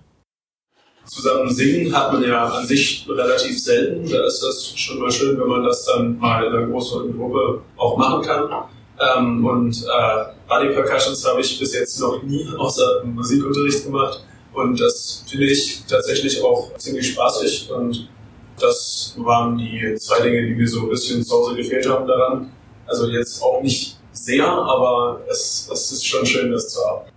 Zusammen 1.05 1.53
singen 1.53 1.93
hat 1.93 2.13
man 2.13 2.24
ja 2.24 2.45
an 2.45 2.65
sich 2.65 3.05
relativ 3.10 3.62
selten. 3.62 4.10
Da 4.10 4.25
ist 4.25 4.41
das 4.41 4.74
schon 4.74 5.00
mal 5.00 5.12
schön, 5.12 5.38
wenn 5.38 5.48
man 5.48 5.63
das 5.63 5.86
dann 5.86 6.17
mal 6.17 6.45
in 6.45 6.53
einer 6.53 6.67
großen 6.67 7.17
Gruppe 7.17 7.62
auch 7.75 7.98
machen 7.98 8.22
kann. 8.24 8.50
Ähm, 9.17 9.45
und 9.45 9.83
äh, 9.83 10.25
Body 10.48 10.69
Percussions 10.69 11.27
habe 11.27 11.41
ich 11.41 11.60
bis 11.60 11.74
jetzt 11.74 12.00
noch 12.00 12.24
nie 12.24 12.48
außer 12.57 13.01
im 13.03 13.15
Musikunterricht 13.15 13.83
gemacht. 13.83 14.24
Und 14.53 14.79
das 14.79 15.25
finde 15.29 15.48
ich 15.48 15.83
tatsächlich 15.89 16.41
auch 16.41 16.74
ziemlich 16.77 17.12
spaßig 17.12 17.69
und 17.72 18.07
das 18.63 19.15
waren 19.17 19.58
die 19.58 19.96
zwei 19.96 20.22
Dinge, 20.22 20.48
die 20.48 20.55
mir 20.55 20.67
so 20.67 20.82
ein 20.82 20.89
bisschen 20.89 21.24
zu 21.24 21.36
Hause 21.36 21.55
gefehlt 21.55 21.88
haben 21.88 22.08
daran. 22.08 22.51
Also 22.86 23.08
jetzt 23.08 23.41
auch 23.41 23.62
nicht 23.62 24.00
sehr, 24.12 24.48
aber 24.48 25.22
es, 25.29 25.70
es 25.72 25.91
ist 25.91 26.05
schon 26.05 26.25
schön, 26.25 26.51
das 26.51 26.70
zu 26.70 26.79
haben. 26.86 27.10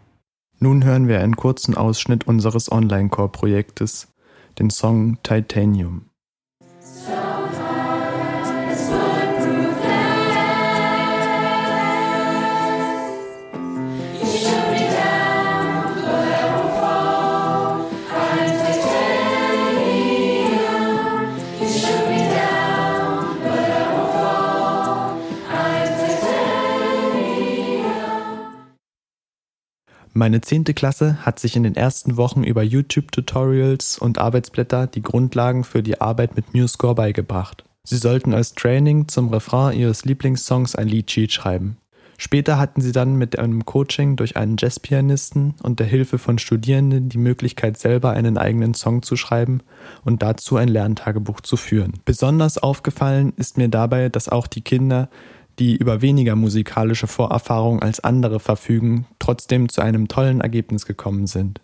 Nun 0.58 0.84
hören 0.84 1.06
wir 1.06 1.20
einen 1.20 1.36
kurzen 1.36 1.76
Ausschnitt 1.76 2.26
unseres 2.26 2.72
Online-Core-Projektes, 2.72 4.08
den 4.58 4.70
Song 4.70 5.18
Titanium. 5.22 6.10
Meine 30.16 30.40
zehnte 30.40 30.72
Klasse 30.72 31.18
hat 31.26 31.38
sich 31.38 31.56
in 31.56 31.62
den 31.62 31.76
ersten 31.76 32.16
Wochen 32.16 32.42
über 32.42 32.62
YouTube-Tutorials 32.62 33.98
und 33.98 34.16
Arbeitsblätter 34.16 34.86
die 34.86 35.02
Grundlagen 35.02 35.62
für 35.62 35.82
die 35.82 36.00
Arbeit 36.00 36.36
mit 36.36 36.54
MuseScore 36.54 36.94
beigebracht. 36.94 37.64
Sie 37.84 37.98
sollten 37.98 38.32
als 38.32 38.54
Training 38.54 39.08
zum 39.08 39.28
Refrain 39.28 39.78
ihres 39.78 40.06
Lieblingssongs 40.06 40.74
ein 40.74 40.88
Liedsheet 40.88 41.34
schreiben. 41.34 41.76
Später 42.16 42.58
hatten 42.58 42.80
sie 42.80 42.92
dann 42.92 43.16
mit 43.16 43.38
einem 43.38 43.66
Coaching 43.66 44.16
durch 44.16 44.38
einen 44.38 44.56
Jazzpianisten 44.58 45.54
und 45.62 45.80
der 45.80 45.86
Hilfe 45.86 46.16
von 46.16 46.38
Studierenden 46.38 47.10
die 47.10 47.18
Möglichkeit, 47.18 47.76
selber 47.76 48.12
einen 48.12 48.38
eigenen 48.38 48.72
Song 48.72 49.02
zu 49.02 49.16
schreiben 49.16 49.60
und 50.02 50.22
dazu 50.22 50.56
ein 50.56 50.68
Lerntagebuch 50.68 51.42
zu 51.42 51.58
führen. 51.58 51.92
Besonders 52.06 52.56
aufgefallen 52.56 53.34
ist 53.36 53.58
mir 53.58 53.68
dabei, 53.68 54.08
dass 54.08 54.30
auch 54.30 54.46
die 54.46 54.62
Kinder, 54.62 55.10
die 55.58 55.76
über 55.76 56.02
weniger 56.02 56.36
musikalische 56.36 57.06
Vorerfahrung 57.06 57.82
als 57.82 58.00
andere 58.00 58.40
verfügen, 58.40 59.06
trotzdem 59.18 59.68
zu 59.68 59.80
einem 59.80 60.08
tollen 60.08 60.40
Ergebnis 60.40 60.86
gekommen 60.86 61.26
sind. 61.26 61.60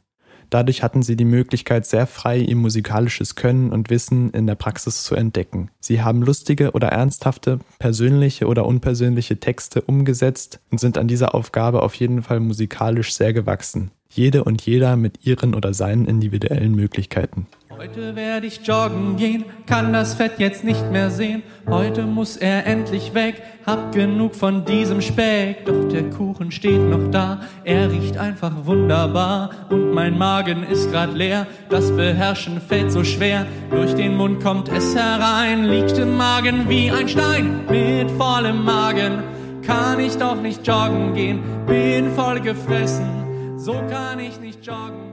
Dadurch 0.52 0.82
hatten 0.82 1.02
sie 1.02 1.16
die 1.16 1.24
Möglichkeit, 1.24 1.86
sehr 1.86 2.06
frei 2.06 2.36
ihr 2.36 2.56
musikalisches 2.56 3.36
Können 3.36 3.72
und 3.72 3.88
Wissen 3.88 4.28
in 4.32 4.46
der 4.46 4.54
Praxis 4.54 5.02
zu 5.02 5.14
entdecken. 5.14 5.70
Sie 5.80 6.02
haben 6.02 6.20
lustige 6.20 6.72
oder 6.72 6.88
ernsthafte, 6.88 7.58
persönliche 7.78 8.46
oder 8.46 8.66
unpersönliche 8.66 9.40
Texte 9.40 9.80
umgesetzt 9.80 10.60
und 10.70 10.78
sind 10.78 10.98
an 10.98 11.08
dieser 11.08 11.34
Aufgabe 11.34 11.82
auf 11.82 11.94
jeden 11.94 12.22
Fall 12.22 12.40
musikalisch 12.40 13.14
sehr 13.14 13.32
gewachsen. 13.32 13.92
Jede 14.10 14.44
und 14.44 14.60
jeder 14.60 14.96
mit 14.96 15.24
ihren 15.24 15.54
oder 15.54 15.72
seinen 15.72 16.04
individuellen 16.04 16.74
Möglichkeiten. 16.74 17.46
Heute 17.82 18.14
werde 18.14 18.46
ich 18.46 18.64
joggen 18.64 19.16
gehen, 19.16 19.44
kann 19.66 19.92
das 19.92 20.14
Fett 20.14 20.34
jetzt 20.38 20.62
nicht 20.62 20.92
mehr 20.92 21.10
sehen. 21.10 21.42
Heute 21.68 22.02
muss 22.02 22.36
er 22.36 22.64
endlich 22.64 23.12
weg, 23.12 23.42
hab 23.66 23.90
genug 23.90 24.36
von 24.36 24.64
diesem 24.64 25.00
Speck. 25.00 25.64
Doch 25.64 25.88
der 25.88 26.08
Kuchen 26.10 26.52
steht 26.52 26.80
noch 26.80 27.10
da, 27.10 27.40
er 27.64 27.90
riecht 27.90 28.18
einfach 28.18 28.52
wunderbar. 28.66 29.50
Und 29.68 29.90
mein 29.90 30.16
Magen 30.16 30.62
ist 30.62 30.92
grad 30.92 31.12
leer, 31.12 31.48
das 31.70 31.90
Beherrschen 31.90 32.60
fällt 32.60 32.92
so 32.92 33.02
schwer. 33.02 33.46
Durch 33.72 33.94
den 33.94 34.16
Mund 34.16 34.40
kommt 34.40 34.68
es 34.68 34.94
herein, 34.94 35.64
liegt 35.64 35.98
im 35.98 36.16
Magen 36.16 36.68
wie 36.68 36.88
ein 36.88 37.08
Stein. 37.08 37.66
Mit 37.68 38.12
vollem 38.12 38.64
Magen 38.64 39.24
kann 39.66 39.98
ich 39.98 40.16
doch 40.16 40.40
nicht 40.40 40.64
joggen 40.64 41.14
gehen, 41.14 41.40
bin 41.66 42.12
voll 42.12 42.38
gefressen, 42.38 43.58
so 43.58 43.72
kann 43.90 44.20
ich 44.20 44.38
nicht 44.38 44.64
joggen. 44.64 45.11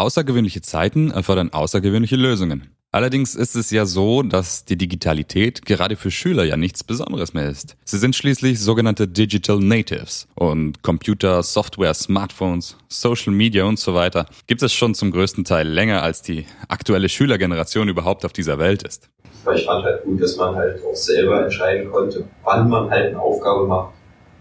Außergewöhnliche 0.00 0.62
Zeiten 0.62 1.10
erfordern 1.10 1.52
außergewöhnliche 1.52 2.16
Lösungen. 2.16 2.70
Allerdings 2.90 3.34
ist 3.34 3.54
es 3.54 3.70
ja 3.70 3.84
so, 3.84 4.22
dass 4.22 4.64
die 4.64 4.78
Digitalität 4.78 5.66
gerade 5.66 5.94
für 5.94 6.10
Schüler 6.10 6.44
ja 6.44 6.56
nichts 6.56 6.82
Besonderes 6.82 7.34
mehr 7.34 7.50
ist. 7.50 7.76
Sie 7.84 7.98
sind 7.98 8.16
schließlich 8.16 8.58
sogenannte 8.60 9.06
Digital 9.06 9.58
Natives 9.58 10.26
und 10.36 10.82
Computer, 10.82 11.42
Software, 11.42 11.92
Smartphones, 11.92 12.78
Social 12.88 13.34
Media 13.34 13.64
und 13.64 13.78
so 13.78 13.92
weiter 13.92 14.24
gibt 14.46 14.62
es 14.62 14.72
schon 14.72 14.94
zum 14.94 15.10
größten 15.10 15.44
Teil 15.44 15.68
länger, 15.68 16.02
als 16.02 16.22
die 16.22 16.46
aktuelle 16.68 17.10
Schülergeneration 17.10 17.88
überhaupt 17.88 18.24
auf 18.24 18.32
dieser 18.32 18.58
Welt 18.58 18.82
ist. 18.84 19.10
Ich 19.54 19.66
fand 19.66 19.84
halt 19.84 20.02
gut, 20.04 20.22
dass 20.22 20.34
man 20.38 20.54
halt 20.54 20.80
auch 20.82 20.96
selber 20.96 21.44
entscheiden 21.44 21.90
konnte, 21.90 22.24
wann 22.42 22.70
man 22.70 22.88
halt 22.88 23.08
eine 23.08 23.20
Aufgabe 23.20 23.66
macht 23.66 23.92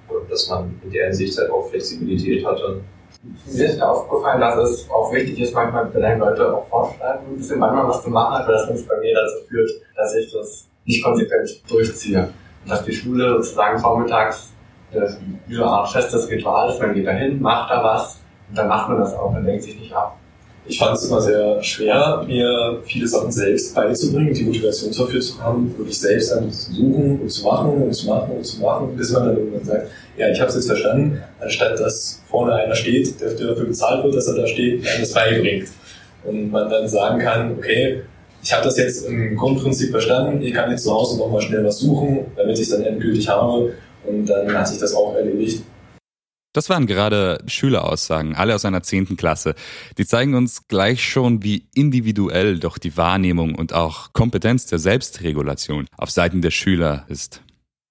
und 0.08 0.32
dass 0.32 0.48
man 0.48 0.80
in 0.86 0.92
der 0.92 1.08
Hinsicht 1.08 1.38
halt 1.38 1.52
auch 1.52 1.70
Flexibilität 1.70 2.46
hatte 2.46 2.80
mir 3.24 3.66
ist 3.66 3.82
aufgefallen, 3.82 4.40
dass 4.40 4.58
es 4.58 4.90
auch 4.90 5.12
wichtig 5.14 5.40
ist, 5.40 5.54
manchmal 5.54 5.90
wenn 5.94 6.20
Leute 6.20 6.56
auch 6.56 6.68
vorschreiben, 6.68 7.26
ein 7.28 7.38
bisschen 7.38 7.60
manchmal 7.60 7.88
was 7.88 8.04
zu 8.04 8.10
machen, 8.10 8.42
aber 8.42 8.54
das 8.54 8.70
uns 8.70 8.88
bei 8.88 8.98
mir 9.00 9.14
dazu 9.14 9.48
führt, 9.48 9.70
dass 9.96 10.16
ich 10.16 10.32
das 10.32 10.68
nicht 10.86 11.04
konsequent 11.04 11.62
durchziehe. 11.70 12.30
Und 12.64 12.72
dass 12.72 12.84
die 12.84 12.94
Schule 12.94 13.36
sozusagen 13.38 13.80
vormittags 13.80 14.54
so 14.92 15.00
eine 15.00 15.66
Art 15.66 15.92
festes 15.92 16.30
Ritual 16.30 16.70
ist, 16.70 16.80
man 16.80 16.94
geht 16.94 17.06
dahin, 17.06 17.42
macht 17.42 17.70
da 17.70 17.84
was 17.84 18.20
und 18.50 18.58
dann 18.58 18.68
macht 18.68 18.90
man 18.90 19.00
das 19.00 19.14
auch, 19.14 19.32
man 19.32 19.46
lenkt 19.46 19.64
sich 19.64 19.80
nicht 19.80 19.94
ab. 19.94 20.16
Ich 20.66 20.78
fand 20.78 20.96
es 20.96 21.08
immer 21.08 21.22
sehr 21.22 21.64
schwer, 21.64 22.24
mir 22.28 22.80
viele 22.84 23.08
Sachen 23.08 23.32
selbst 23.32 23.74
beizubringen, 23.74 24.34
die 24.34 24.44
Motivation 24.44 24.92
dafür 24.96 25.20
zu 25.20 25.42
haben, 25.42 25.76
wirklich 25.78 26.00
selbst 26.00 26.32
dann 26.32 26.52
zu 26.52 26.74
suchen 26.74 27.20
und 27.22 27.30
zu 27.30 27.46
machen 27.46 27.70
und 27.70 27.94
zu 27.94 28.08
machen 28.08 28.32
und 28.38 28.44
zu 28.44 28.62
machen, 28.62 28.96
bis 28.96 29.12
man 29.12 29.26
dann 29.26 29.38
irgendwann 29.38 29.66
sagt, 29.66 29.88
ja, 30.20 30.30
ich 30.30 30.40
habe 30.40 30.50
es 30.50 30.56
jetzt 30.56 30.68
verstanden, 30.68 31.22
anstatt 31.40 31.80
dass 31.80 32.22
vorne 32.30 32.54
einer 32.54 32.76
steht, 32.76 33.22
der 33.22 33.30
dafür 33.30 33.66
bezahlt 33.66 34.04
wird, 34.04 34.16
dass 34.16 34.28
er 34.28 34.36
da 34.36 34.48
steht, 34.48 34.86
einem 34.86 35.00
das 35.00 35.14
beibringt. 35.14 35.70
Und 36.26 36.52
man 36.52 36.70
dann 36.70 36.88
sagen 36.90 37.20
kann, 37.20 37.54
okay, 37.58 38.02
ich 38.44 38.54
habe 38.54 38.66
das 38.66 38.78
jetzt 38.78 39.06
im 39.06 39.38
Grundprinzip 39.38 39.92
verstanden, 39.92 40.42
ich 40.42 40.54
kann 40.54 40.70
jetzt 40.72 40.84
zu 40.84 40.94
Hause 40.94 41.18
nochmal 41.18 41.42
schnell 41.42 41.64
was 41.64 41.80
suchen, 41.80 42.26
damit 42.36 42.58
ich 42.58 42.64
es 42.64 42.70
dann 42.70 42.84
endgültig 42.84 43.30
habe 43.30 43.74
und 44.06 44.26
dann 44.26 44.54
hat 44.54 44.68
sich 44.68 44.78
das 44.78 44.94
auch 44.94 45.16
erledigt. 45.16 45.64
Das 46.52 46.70
waren 46.70 46.88
gerade 46.88 47.42
Schüleraussagen, 47.46 48.36
alle 48.36 48.56
aus 48.56 48.66
einer 48.66 48.82
zehnten 48.84 49.16
Klasse. 49.16 49.54
Die 49.98 50.06
zeigen 50.06 50.34
uns 50.34 50.68
gleich 50.68 51.04
schon, 51.04 51.44
wie 51.44 51.68
individuell 51.76 52.60
doch 52.60 52.78
die 52.78 52.98
Wahrnehmung 52.98 53.56
und 53.56 53.72
auch 53.72 54.12
Kompetenz 54.14 54.66
der 54.66 54.80
Selbstregulation 54.80 55.86
auf 55.96 56.10
Seiten 56.10 56.42
der 56.42 56.52
Schüler 56.52 57.06
ist. 57.08 57.42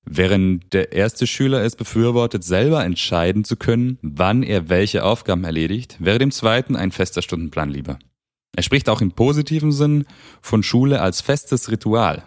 Während 0.04 0.72
der 0.72 0.92
erste 0.92 1.26
Schüler 1.26 1.62
es 1.62 1.76
befürwortet, 1.76 2.42
selber 2.42 2.84
entscheiden 2.84 3.44
zu 3.44 3.56
können, 3.56 3.98
wann 4.02 4.42
er 4.42 4.68
welche 4.68 5.04
Aufgaben 5.04 5.44
erledigt, 5.44 5.96
wäre 5.98 6.18
dem 6.18 6.30
zweiten 6.30 6.76
ein 6.76 6.92
fester 6.92 7.22
Stundenplan 7.22 7.70
lieber. 7.70 7.98
Er 8.56 8.62
spricht 8.62 8.88
auch 8.88 9.00
im 9.00 9.12
positiven 9.12 9.70
Sinn 9.70 10.06
von 10.40 10.62
Schule 10.62 11.00
als 11.00 11.20
festes 11.20 11.70
Ritual. 11.70 12.24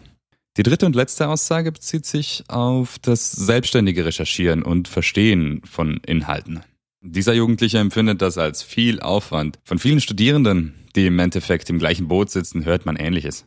Die 0.57 0.63
dritte 0.63 0.85
und 0.85 0.95
letzte 0.95 1.27
Aussage 1.29 1.71
bezieht 1.71 2.05
sich 2.05 2.43
auf 2.47 2.99
das 2.99 3.31
selbstständige 3.31 4.05
Recherchieren 4.05 4.63
und 4.63 4.87
Verstehen 4.87 5.61
von 5.65 5.97
Inhalten. 6.05 6.61
Dieser 7.01 7.33
Jugendliche 7.33 7.79
empfindet 7.79 8.21
das 8.21 8.37
als 8.37 8.61
viel 8.61 8.99
Aufwand. 8.99 9.59
Von 9.63 9.79
vielen 9.79 10.01
Studierenden, 10.01 10.75
die 10.95 11.07
im 11.07 11.17
Endeffekt 11.19 11.69
im 11.69 11.79
gleichen 11.79 12.07
Boot 12.07 12.29
sitzen, 12.29 12.65
hört 12.65 12.85
man 12.85 12.95
Ähnliches. 12.95 13.45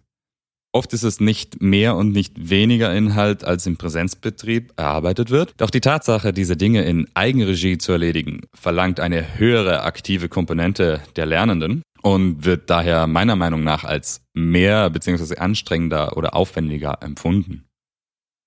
Oft 0.75 0.93
ist 0.93 1.05
es 1.05 1.21
nicht 1.21 1.63
mehr 1.63 1.95
und 1.95 2.11
nicht 2.11 2.51
weniger 2.51 2.93
Inhalt, 2.93 3.45
als 3.45 3.65
im 3.65 3.77
Präsenzbetrieb 3.77 4.73
erarbeitet 4.77 5.31
wird. 5.31 5.55
Doch 5.59 5.71
die 5.71 5.81
Tatsache, 5.81 6.33
diese 6.33 6.57
Dinge 6.57 6.83
in 6.83 7.07
Eigenregie 7.15 7.79
zu 7.79 7.93
erledigen, 7.93 8.41
verlangt 8.53 8.99
eine 8.99 9.39
höhere 9.39 9.85
aktive 9.85 10.29
Komponente 10.29 11.01
der 11.15 11.27
Lernenden 11.27 11.83
und 12.03 12.45
wird 12.45 12.71
daher 12.71 13.07
meiner 13.07 13.37
Meinung 13.37 13.63
nach 13.63 13.85
als 13.85 14.23
mehr 14.35 14.91
bzw. 14.91 15.37
anstrengender 15.37 16.17
oder 16.17 16.35
aufwendiger 16.35 16.99
empfunden. 17.03 17.67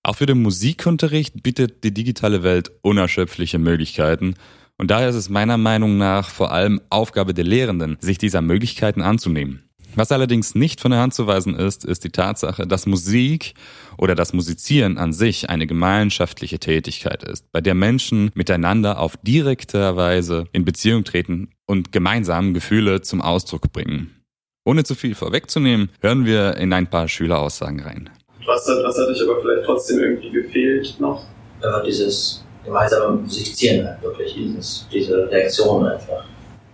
Auch 0.04 0.18
für 0.18 0.26
den 0.26 0.42
Musikunterricht 0.42 1.44
bietet 1.44 1.86
die 1.86 1.94
digitale 1.94 2.44
Welt 2.44 2.72
unerschöpfliche 2.82 3.58
Möglichkeiten 3.58 4.36
und 4.78 4.92
daher 4.92 5.08
ist 5.10 5.16
es 5.16 5.30
meiner 5.30 5.58
Meinung 5.58 5.98
nach 5.98 6.30
vor 6.30 6.52
allem 6.52 6.82
Aufgabe 6.90 7.34
der 7.34 7.46
Lehrenden, 7.46 7.96
sich 8.02 8.18
dieser 8.18 8.42
Möglichkeiten 8.42 9.02
anzunehmen. 9.02 9.67
Was 9.98 10.12
allerdings 10.12 10.54
nicht 10.54 10.80
von 10.80 10.92
der 10.92 11.00
Hand 11.00 11.16
zu 11.16 11.26
weisen 11.26 11.56
ist, 11.56 11.84
ist 11.84 12.04
die 12.04 12.12
Tatsache, 12.12 12.68
dass 12.68 12.86
Musik 12.86 13.56
oder 13.98 14.14
das 14.14 14.32
Musizieren 14.32 15.00
an 15.00 15.12
sich 15.12 15.50
eine 15.50 15.66
gemeinschaftliche 15.66 16.60
Tätigkeit 16.60 17.24
ist, 17.24 17.52
bei 17.52 17.62
der 17.62 17.74
Menschen 17.74 18.30
miteinander 18.36 19.00
auf 19.00 19.18
direkter 19.24 19.96
Weise 19.96 20.46
in 20.52 20.66
Beziehung 20.66 21.04
treten 21.04 21.50
und 21.66 21.92
gemeinsam 21.92 22.54
Gefühle 22.54 23.02
zum 23.02 23.24
Ausdruck 23.24 23.74
bringen. 23.74 24.24
Ohne 24.66 24.84
zu 24.84 24.94
viel 24.94 25.16
vorwegzunehmen, 25.16 25.90
hören 26.00 26.26
wir 26.26 26.58
in 26.58 26.74
ein 26.74 26.88
paar 26.88 27.08
Schüleraussagen 27.08 27.80
rein. 27.80 28.12
Was 28.46 28.68
hat, 28.68 28.78
was 28.84 29.00
hat 29.00 29.08
euch 29.08 29.24
aber 29.24 29.42
vielleicht 29.42 29.66
trotzdem 29.66 29.98
irgendwie 29.98 30.30
gefehlt 30.30 30.96
noch? 31.00 31.24
Ja, 31.64 31.82
dieses 31.82 32.46
gemeinsame 32.64 33.16
Musizieren 33.16 33.88
halt 33.88 34.04
wirklich, 34.04 34.36
dieses, 34.36 34.88
diese 34.94 35.28
Reaktion 35.32 35.88
einfach. 35.88 36.24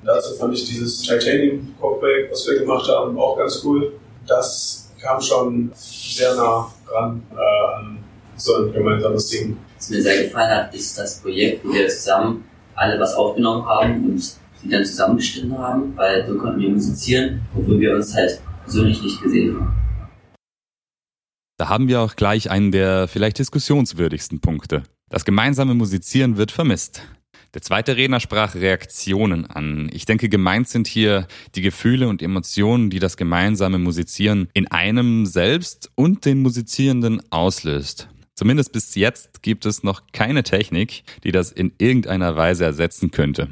Dazu 0.06 0.36
fand 0.36 0.54
ich 0.54 0.66
dieses 0.66 1.02
Titanium 1.02 1.74
Cockback, 1.80 2.30
was 2.32 2.46
wir 2.48 2.60
gemacht 2.60 2.88
haben, 2.89 3.18
auch 3.18 3.38
ganz 3.38 3.63
cool. 3.63 3.94
Das 4.28 4.92
kam 5.02 5.22
schon 5.22 5.72
sehr 5.74 6.36
nah 6.36 6.72
ran 6.88 7.24
äh, 7.32 7.76
an 7.78 8.04
so 8.36 8.56
ein 8.56 8.74
gemeinsames 8.74 9.30
Ding. 9.30 9.58
Was 9.78 9.89
mir 9.89 10.02
sehr 10.02 10.24
gefallen 10.24 10.50
hat, 10.50 10.76
ist 10.76 10.98
das 10.98 11.22
Projekt, 11.22 11.63
wo 11.66 11.74
wir 11.74 11.88
zusammen 11.88 12.46
alle 12.76 13.00
was 13.00 13.13
aufgenommen 13.16 13.66
haben 13.66 14.10
und 14.10 14.20
sie 14.20 14.70
dann 14.70 14.86
zusammengestimmt 14.86 15.58
haben, 15.58 15.96
weil 15.96 16.28
so 16.28 16.38
konnten 16.38 16.60
wir 16.60 16.70
musizieren, 16.70 17.42
obwohl 17.56 17.80
wir 17.80 17.96
uns 17.96 18.13
halt 18.13 18.42
persönlich 18.63 19.02
nicht 19.02 19.22
gesehen 19.22 19.56
haben. 19.56 19.74
Da 21.58 21.70
haben 21.70 21.88
wir 21.88 22.02
auch 22.02 22.16
gleich 22.16 22.50
einen 22.50 22.72
der 22.72 23.08
vielleicht 23.08 23.39
diskussionswürdigsten 23.39 24.42
Punkte. 24.42 24.84
Das 25.10 25.24
gemeinsame 25.24 25.76
Musizieren 25.76 26.38
wird 26.38 26.52
vermisst. 26.52 27.04
Der 27.54 27.62
zweite 27.62 27.98
Redner 27.98 28.20
sprach 28.20 28.56
Reaktionen 28.56 29.46
an. 29.46 29.89
Ich 29.94 30.06
denke, 30.06 30.28
gemeint 30.28 30.68
sind 30.68 30.88
hier 30.88 31.28
die 31.54 31.62
Gefühle 31.62 32.08
und 32.08 32.24
Emotionen, 32.24 32.89
die 32.89 32.98
das 32.98 33.16
gemeinsame 33.16 33.78
Musizieren 33.78 34.48
in 34.54 34.68
einem 34.70 35.28
selbst 35.28 35.92
und 35.94 36.26
den 36.26 36.42
Musizierenden 36.42 37.22
auslöst. 37.30 38.10
Zumindest 38.36 38.72
bis 38.72 38.96
jetzt 38.96 39.44
gibt 39.44 39.68
es 39.68 39.84
noch 39.84 40.02
keine 40.12 40.42
Technik, 40.42 41.04
die 41.24 41.32
das 41.32 41.52
in 41.52 41.74
irgendeiner 41.78 42.36
Weise 42.36 42.66
ersetzen 42.66 43.12
könnte. 43.12 43.50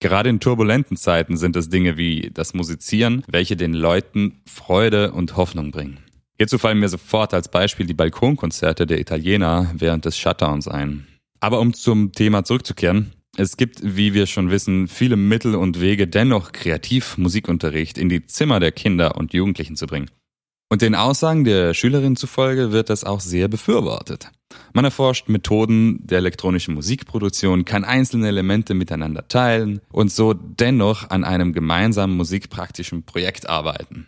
Gerade 0.00 0.28
in 0.28 0.40
turbulenten 0.40 0.98
Zeiten 0.98 1.38
sind 1.38 1.56
es 1.56 1.70
Dinge 1.70 1.96
wie 1.96 2.30
das 2.32 2.52
Musizieren, 2.52 3.22
welche 3.26 3.56
den 3.56 3.72
Leuten 3.72 4.42
Freude 4.46 5.12
und 5.12 5.36
Hoffnung 5.36 5.70
bringen. 5.70 5.98
Hierzu 6.36 6.58
fallen 6.58 6.78
mir 6.78 6.88
sofort 6.88 7.32
als 7.32 7.50
Beispiel 7.50 7.86
die 7.86 7.94
Balkonkonzerte 7.94 8.86
der 8.86 9.00
Italiener 9.00 9.70
während 9.74 10.04
des 10.04 10.18
Shutdowns 10.18 10.68
ein. 10.68 11.06
Aber 11.38 11.60
um 11.60 11.72
zum 11.72 12.12
Thema 12.12 12.44
zurückzukehren, 12.44 13.12
es 13.36 13.56
gibt, 13.56 13.80
wie 13.82 14.12
wir 14.12 14.26
schon 14.26 14.50
wissen, 14.50 14.88
viele 14.88 15.16
Mittel 15.16 15.54
und 15.54 15.80
Wege, 15.80 16.06
dennoch 16.06 16.52
kreativ 16.52 17.16
Musikunterricht 17.16 17.96
in 17.96 18.08
die 18.08 18.26
Zimmer 18.26 18.60
der 18.60 18.72
Kinder 18.72 19.16
und 19.16 19.32
Jugendlichen 19.32 19.76
zu 19.76 19.86
bringen. 19.86 20.10
Und 20.72 20.82
den 20.82 20.94
Aussagen 20.94 21.42
der 21.44 21.74
Schülerin 21.74 22.14
zufolge 22.14 22.70
wird 22.70 22.90
das 22.90 23.02
auch 23.02 23.20
sehr 23.20 23.48
befürwortet. 23.48 24.30
Man 24.72 24.84
erforscht 24.84 25.28
Methoden 25.28 26.06
der 26.06 26.18
elektronischen 26.18 26.74
Musikproduktion, 26.74 27.64
kann 27.64 27.84
einzelne 27.84 28.28
Elemente 28.28 28.74
miteinander 28.74 29.26
teilen 29.26 29.80
und 29.90 30.12
so 30.12 30.32
dennoch 30.32 31.10
an 31.10 31.24
einem 31.24 31.52
gemeinsamen 31.52 32.16
musikpraktischen 32.16 33.04
Projekt 33.04 33.48
arbeiten. 33.48 34.06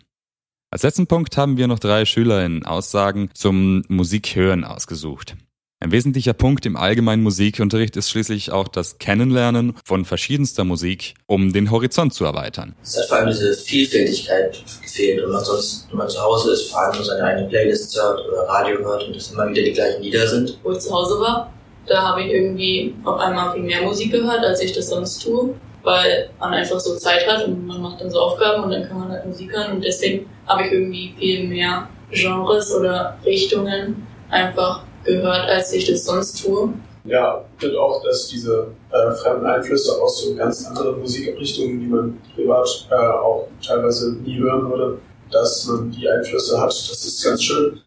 Als 0.71 0.83
letzten 0.83 1.07
Punkt 1.07 1.37
haben 1.37 1.57
wir 1.57 1.67
noch 1.67 1.79
drei 1.79 2.05
SchülerInnen 2.05 2.65
Aussagen 2.65 3.29
zum 3.33 3.83
Musikhören 3.89 4.63
ausgesucht. 4.63 5.35
Ein 5.83 5.91
wesentlicher 5.91 6.31
Punkt 6.31 6.65
im 6.65 6.77
allgemeinen 6.77 7.23
Musikunterricht 7.23 7.97
ist 7.97 8.09
schließlich 8.09 8.53
auch 8.53 8.69
das 8.69 8.99
Kennenlernen 8.99 9.75
von 9.83 10.05
verschiedenster 10.05 10.63
Musik, 10.63 11.13
um 11.25 11.51
den 11.51 11.71
Horizont 11.71 12.13
zu 12.13 12.23
erweitern. 12.23 12.73
Es 12.81 12.97
hat 12.97 13.09
vor 13.09 13.17
allem 13.17 13.27
diese 13.27 13.53
Vielfältigkeit 13.53 14.63
gefehlt 14.81 15.21
und 15.21 15.33
man 15.33 15.43
sonst, 15.43 15.89
wenn 15.89 15.97
man 15.97 16.07
zu 16.07 16.21
Hause 16.21 16.53
ist, 16.53 16.71
vor 16.71 16.79
allem 16.79 16.95
nur 16.95 17.03
seine 17.03 17.25
eigene 17.25 17.49
Playlist 17.49 17.93
hört 17.97 18.25
oder 18.25 18.43
Radio 18.43 18.77
hört 18.77 19.03
und 19.09 19.17
es 19.17 19.33
immer 19.33 19.49
wieder 19.49 19.61
die 19.61 19.73
gleichen 19.73 20.01
Lieder 20.01 20.25
sind. 20.25 20.57
Wo 20.63 20.71
ich 20.71 20.79
zu 20.79 20.89
Hause 20.89 21.19
war, 21.19 21.51
da 21.85 22.01
habe 22.01 22.23
ich 22.23 22.31
irgendwie 22.31 22.95
auf 23.03 23.19
einmal 23.19 23.51
viel 23.53 23.63
mehr 23.63 23.81
Musik 23.81 24.13
gehört, 24.13 24.45
als 24.45 24.61
ich 24.61 24.71
das 24.71 24.87
sonst 24.87 25.21
tue, 25.21 25.53
weil 25.83 26.29
man 26.39 26.53
einfach 26.53 26.79
so 26.79 26.95
Zeit 26.95 27.27
hat 27.27 27.45
und 27.45 27.67
man 27.67 27.81
macht 27.81 27.99
dann 27.99 28.09
so 28.09 28.21
Aufgaben 28.21 28.63
und 28.63 28.71
dann 28.71 28.87
kann 28.87 29.01
man 29.01 29.09
halt 29.09 29.25
Musik 29.25 29.51
hören 29.51 29.73
und 29.73 29.83
deswegen 29.83 30.27
habe 30.47 30.63
ich 30.65 30.71
irgendwie 30.71 31.13
viel 31.19 31.45
mehr 31.45 31.89
Genres 32.09 32.73
oder 32.73 33.17
Richtungen 33.25 34.07
einfach 34.29 34.85
gehört, 35.03 35.49
als 35.49 35.73
ich 35.73 35.85
das 35.85 36.05
sonst 36.05 36.43
tue. 36.43 36.73
Ja, 37.05 37.43
und 37.61 37.75
auch, 37.75 38.01
dass 38.03 38.27
diese 38.27 38.67
äh, 38.91 39.11
fremden 39.15 39.45
Einflüsse 39.45 40.01
aus 40.01 40.23
so 40.23 40.35
ganz 40.35 40.65
anderen 40.65 40.99
Musikrichtungen, 40.99 41.79
die 41.81 41.87
man 41.87 42.17
privat 42.33 42.87
äh, 42.89 42.95
auch 42.95 43.47
teilweise 43.65 44.13
nie 44.13 44.37
hören 44.39 44.69
würde, 44.69 44.99
dass 45.29 45.67
man 45.67 45.91
die 45.91 46.07
Einflüsse 46.07 46.59
hat, 46.59 46.69
das 46.69 47.05
ist 47.05 47.23
ganz 47.23 47.43
schön. 47.43 47.81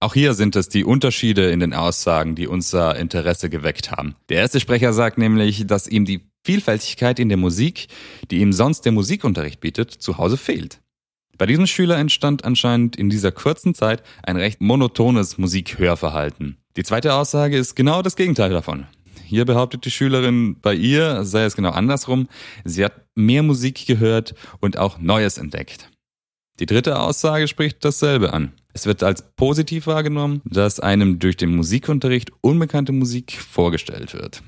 Auch 0.00 0.14
hier 0.14 0.34
sind 0.34 0.56
es 0.56 0.68
die 0.68 0.84
Unterschiede 0.84 1.50
in 1.50 1.60
den 1.60 1.72
Aussagen, 1.72 2.34
die 2.34 2.46
unser 2.46 2.96
Interesse 2.96 3.48
geweckt 3.48 3.90
haben. 3.90 4.16
Der 4.28 4.38
erste 4.38 4.60
Sprecher 4.60 4.92
sagt 4.92 5.18
nämlich, 5.18 5.66
dass 5.66 5.86
ihm 5.86 6.04
die 6.04 6.30
Vielfältigkeit 6.44 7.18
in 7.18 7.30
der 7.30 7.38
Musik, 7.38 7.88
die 8.30 8.40
ihm 8.40 8.52
sonst 8.52 8.82
der 8.82 8.92
Musikunterricht 8.92 9.60
bietet, 9.60 9.90
zu 9.90 10.18
Hause 10.18 10.36
fehlt. 10.36 10.80
Bei 11.38 11.46
diesem 11.46 11.66
Schüler 11.66 11.98
entstand 11.98 12.44
anscheinend 12.44 12.96
in 12.96 13.10
dieser 13.10 13.32
kurzen 13.32 13.74
Zeit 13.74 14.02
ein 14.22 14.36
recht 14.36 14.60
monotones 14.60 15.38
Musikhörverhalten. 15.38 16.58
Die 16.76 16.84
zweite 16.84 17.14
Aussage 17.14 17.56
ist 17.56 17.74
genau 17.74 18.02
das 18.02 18.16
Gegenteil 18.16 18.50
davon. 18.50 18.86
Hier 19.24 19.44
behauptet 19.44 19.84
die 19.84 19.90
Schülerin, 19.90 20.60
bei 20.60 20.74
ihr 20.74 21.24
sei 21.24 21.44
es 21.44 21.56
genau 21.56 21.70
andersrum. 21.70 22.28
Sie 22.64 22.84
hat 22.84 22.92
mehr 23.14 23.42
Musik 23.42 23.86
gehört 23.86 24.34
und 24.60 24.76
auch 24.76 24.98
Neues 24.98 25.38
entdeckt. 25.38 25.88
Die 26.60 26.66
dritte 26.66 27.00
Aussage 27.00 27.48
spricht 27.48 27.84
dasselbe 27.84 28.32
an. 28.32 28.52
Es 28.72 28.86
wird 28.86 29.02
als 29.02 29.22
positiv 29.34 29.86
wahrgenommen, 29.86 30.40
dass 30.44 30.78
einem 30.78 31.18
durch 31.18 31.36
den 31.36 31.54
Musikunterricht 31.54 32.30
unbekannte 32.42 32.92
Musik 32.92 33.32
vorgestellt 33.32 34.14
wird. 34.14 34.42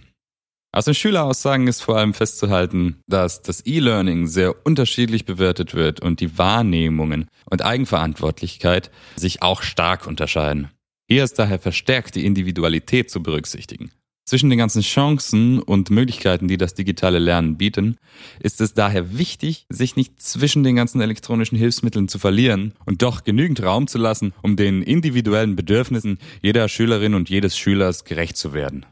Aus 0.72 0.84
den 0.84 0.94
Schüleraussagen 0.94 1.66
ist 1.68 1.80
vor 1.80 1.96
allem 1.96 2.12
festzuhalten, 2.12 2.96
dass 3.06 3.42
das 3.42 3.64
E-Learning 3.64 4.26
sehr 4.26 4.66
unterschiedlich 4.66 5.24
bewertet 5.24 5.74
wird 5.74 6.00
und 6.00 6.20
die 6.20 6.36
Wahrnehmungen 6.36 7.28
und 7.48 7.64
Eigenverantwortlichkeit 7.64 8.90
sich 9.16 9.42
auch 9.42 9.62
stark 9.62 10.06
unterscheiden. 10.06 10.70
Hier 11.08 11.24
ist 11.24 11.38
daher 11.38 11.58
verstärkt 11.58 12.14
die 12.16 12.26
Individualität 12.26 13.10
zu 13.10 13.22
berücksichtigen. 13.22 13.90
Zwischen 14.28 14.50
den 14.50 14.58
ganzen 14.58 14.82
Chancen 14.82 15.60
und 15.60 15.88
Möglichkeiten, 15.90 16.48
die 16.48 16.58
das 16.58 16.74
digitale 16.74 17.20
Lernen 17.20 17.56
bieten, 17.56 17.96
ist 18.40 18.60
es 18.60 18.74
daher 18.74 19.16
wichtig, 19.16 19.66
sich 19.68 19.94
nicht 19.94 20.20
zwischen 20.20 20.64
den 20.64 20.74
ganzen 20.74 21.00
elektronischen 21.00 21.56
Hilfsmitteln 21.56 22.08
zu 22.08 22.18
verlieren 22.18 22.74
und 22.86 23.02
doch 23.02 23.22
genügend 23.22 23.62
Raum 23.62 23.86
zu 23.86 23.98
lassen, 23.98 24.34
um 24.42 24.56
den 24.56 24.82
individuellen 24.82 25.54
Bedürfnissen 25.54 26.18
jeder 26.42 26.68
Schülerin 26.68 27.14
und 27.14 27.30
jedes 27.30 27.56
Schülers 27.56 28.04
gerecht 28.04 28.36
zu 28.36 28.52
werden. 28.52 28.84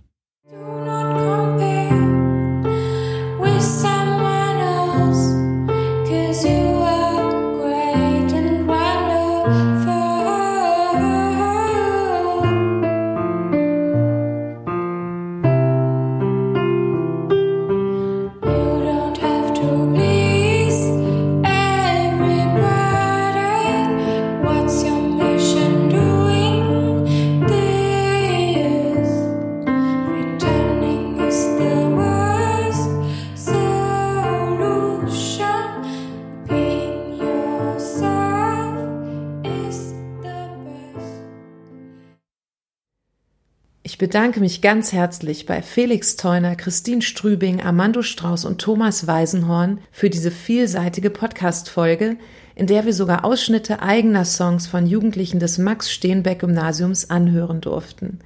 Bedanke 44.04 44.38
mich 44.40 44.60
ganz 44.60 44.92
herzlich 44.92 45.46
bei 45.46 45.62
Felix 45.62 46.16
Theuner, 46.16 46.56
Christine 46.56 47.00
Strübing, 47.00 47.62
Armando 47.62 48.02
Strauß 48.02 48.44
und 48.44 48.60
Thomas 48.60 49.06
Weisenhorn 49.06 49.78
für 49.90 50.10
diese 50.10 50.30
vielseitige 50.30 51.08
Podcast-Folge, 51.08 52.18
in 52.54 52.66
der 52.66 52.84
wir 52.84 52.92
sogar 52.92 53.24
Ausschnitte 53.24 53.80
eigener 53.80 54.26
Songs 54.26 54.66
von 54.66 54.86
Jugendlichen 54.86 55.38
des 55.38 55.56
Max-Steenbeck-Gymnasiums 55.56 57.08
anhören 57.08 57.62
durften. 57.62 58.18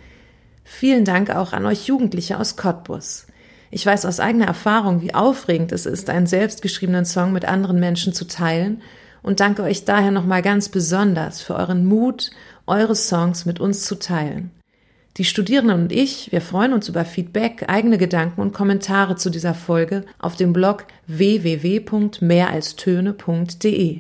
Vielen 0.65 1.05
Dank 1.05 1.31
auch 1.31 1.53
an 1.53 1.65
euch 1.65 1.87
Jugendliche 1.87 2.41
aus 2.41 2.57
Cottbus. 2.57 3.29
Ich 3.71 3.87
weiß 3.87 4.05
aus 4.05 4.19
eigener 4.19 4.47
Erfahrung, 4.47 5.01
wie 5.01 5.15
aufregend 5.15 5.71
es 5.71 5.87
ist, 5.87 6.11
einen 6.11 6.27
selbstgeschriebenen 6.27 7.05
Song 7.05 7.31
mit 7.31 7.45
anderen 7.45 7.79
Menschen 7.79 8.13
zu 8.13 8.27
teilen 8.27 8.83
und 9.23 9.39
danke 9.39 9.63
euch 9.63 9.85
daher 9.85 10.11
nochmal 10.11 10.43
ganz 10.43 10.71
besonders 10.71 11.41
für 11.41 11.55
euren 11.55 11.87
Mut, 11.87 12.33
eure 12.67 12.97
Songs 12.97 13.47
mit 13.47 13.61
uns 13.61 13.85
zu 13.85 13.95
teilen. 13.95 14.51
Die 15.19 15.25
Studierenden 15.25 15.83
und 15.83 15.93
ich, 15.93 16.31
wir 16.31 16.41
freuen 16.41 16.73
uns 16.73 16.89
über 16.89 17.05
Feedback, 17.05 17.65
eigene 17.67 17.99
Gedanken 17.99 18.41
und 18.41 18.55
Kommentare 18.55 19.17
zu 19.17 19.31
dieser 19.31 19.53
Folge 19.53 20.05
auf 20.21 20.37
dem 20.37 20.53
Blog 20.53 20.85
www.mehralstöne.de. 21.09 23.99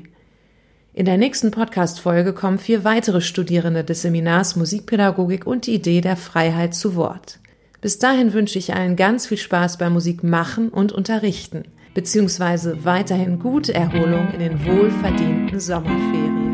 In 0.94 1.04
der 1.04 1.18
nächsten 1.18 1.50
Podcast-Folge 1.50 2.32
kommen 2.32 2.60
vier 2.60 2.84
weitere 2.84 3.20
Studierende 3.20 3.82
des 3.82 4.02
Seminars 4.02 4.54
Musikpädagogik 4.54 5.44
und 5.44 5.66
die 5.66 5.74
Idee 5.74 6.00
der 6.00 6.16
Freiheit 6.16 6.76
zu 6.76 6.94
Wort. 6.94 7.40
Bis 7.80 7.98
dahin 7.98 8.32
wünsche 8.32 8.60
ich 8.60 8.74
allen 8.74 8.94
ganz 8.94 9.26
viel 9.26 9.38
Spaß 9.38 9.78
beim 9.78 9.94
Musik 9.94 10.22
machen 10.22 10.68
und 10.68 10.92
unterrichten, 10.92 11.64
beziehungsweise 11.94 12.84
weiterhin 12.84 13.40
gute 13.40 13.74
Erholung 13.74 14.32
in 14.32 14.38
den 14.38 14.64
wohlverdienten 14.64 15.58
Sommerferien. 15.58 16.47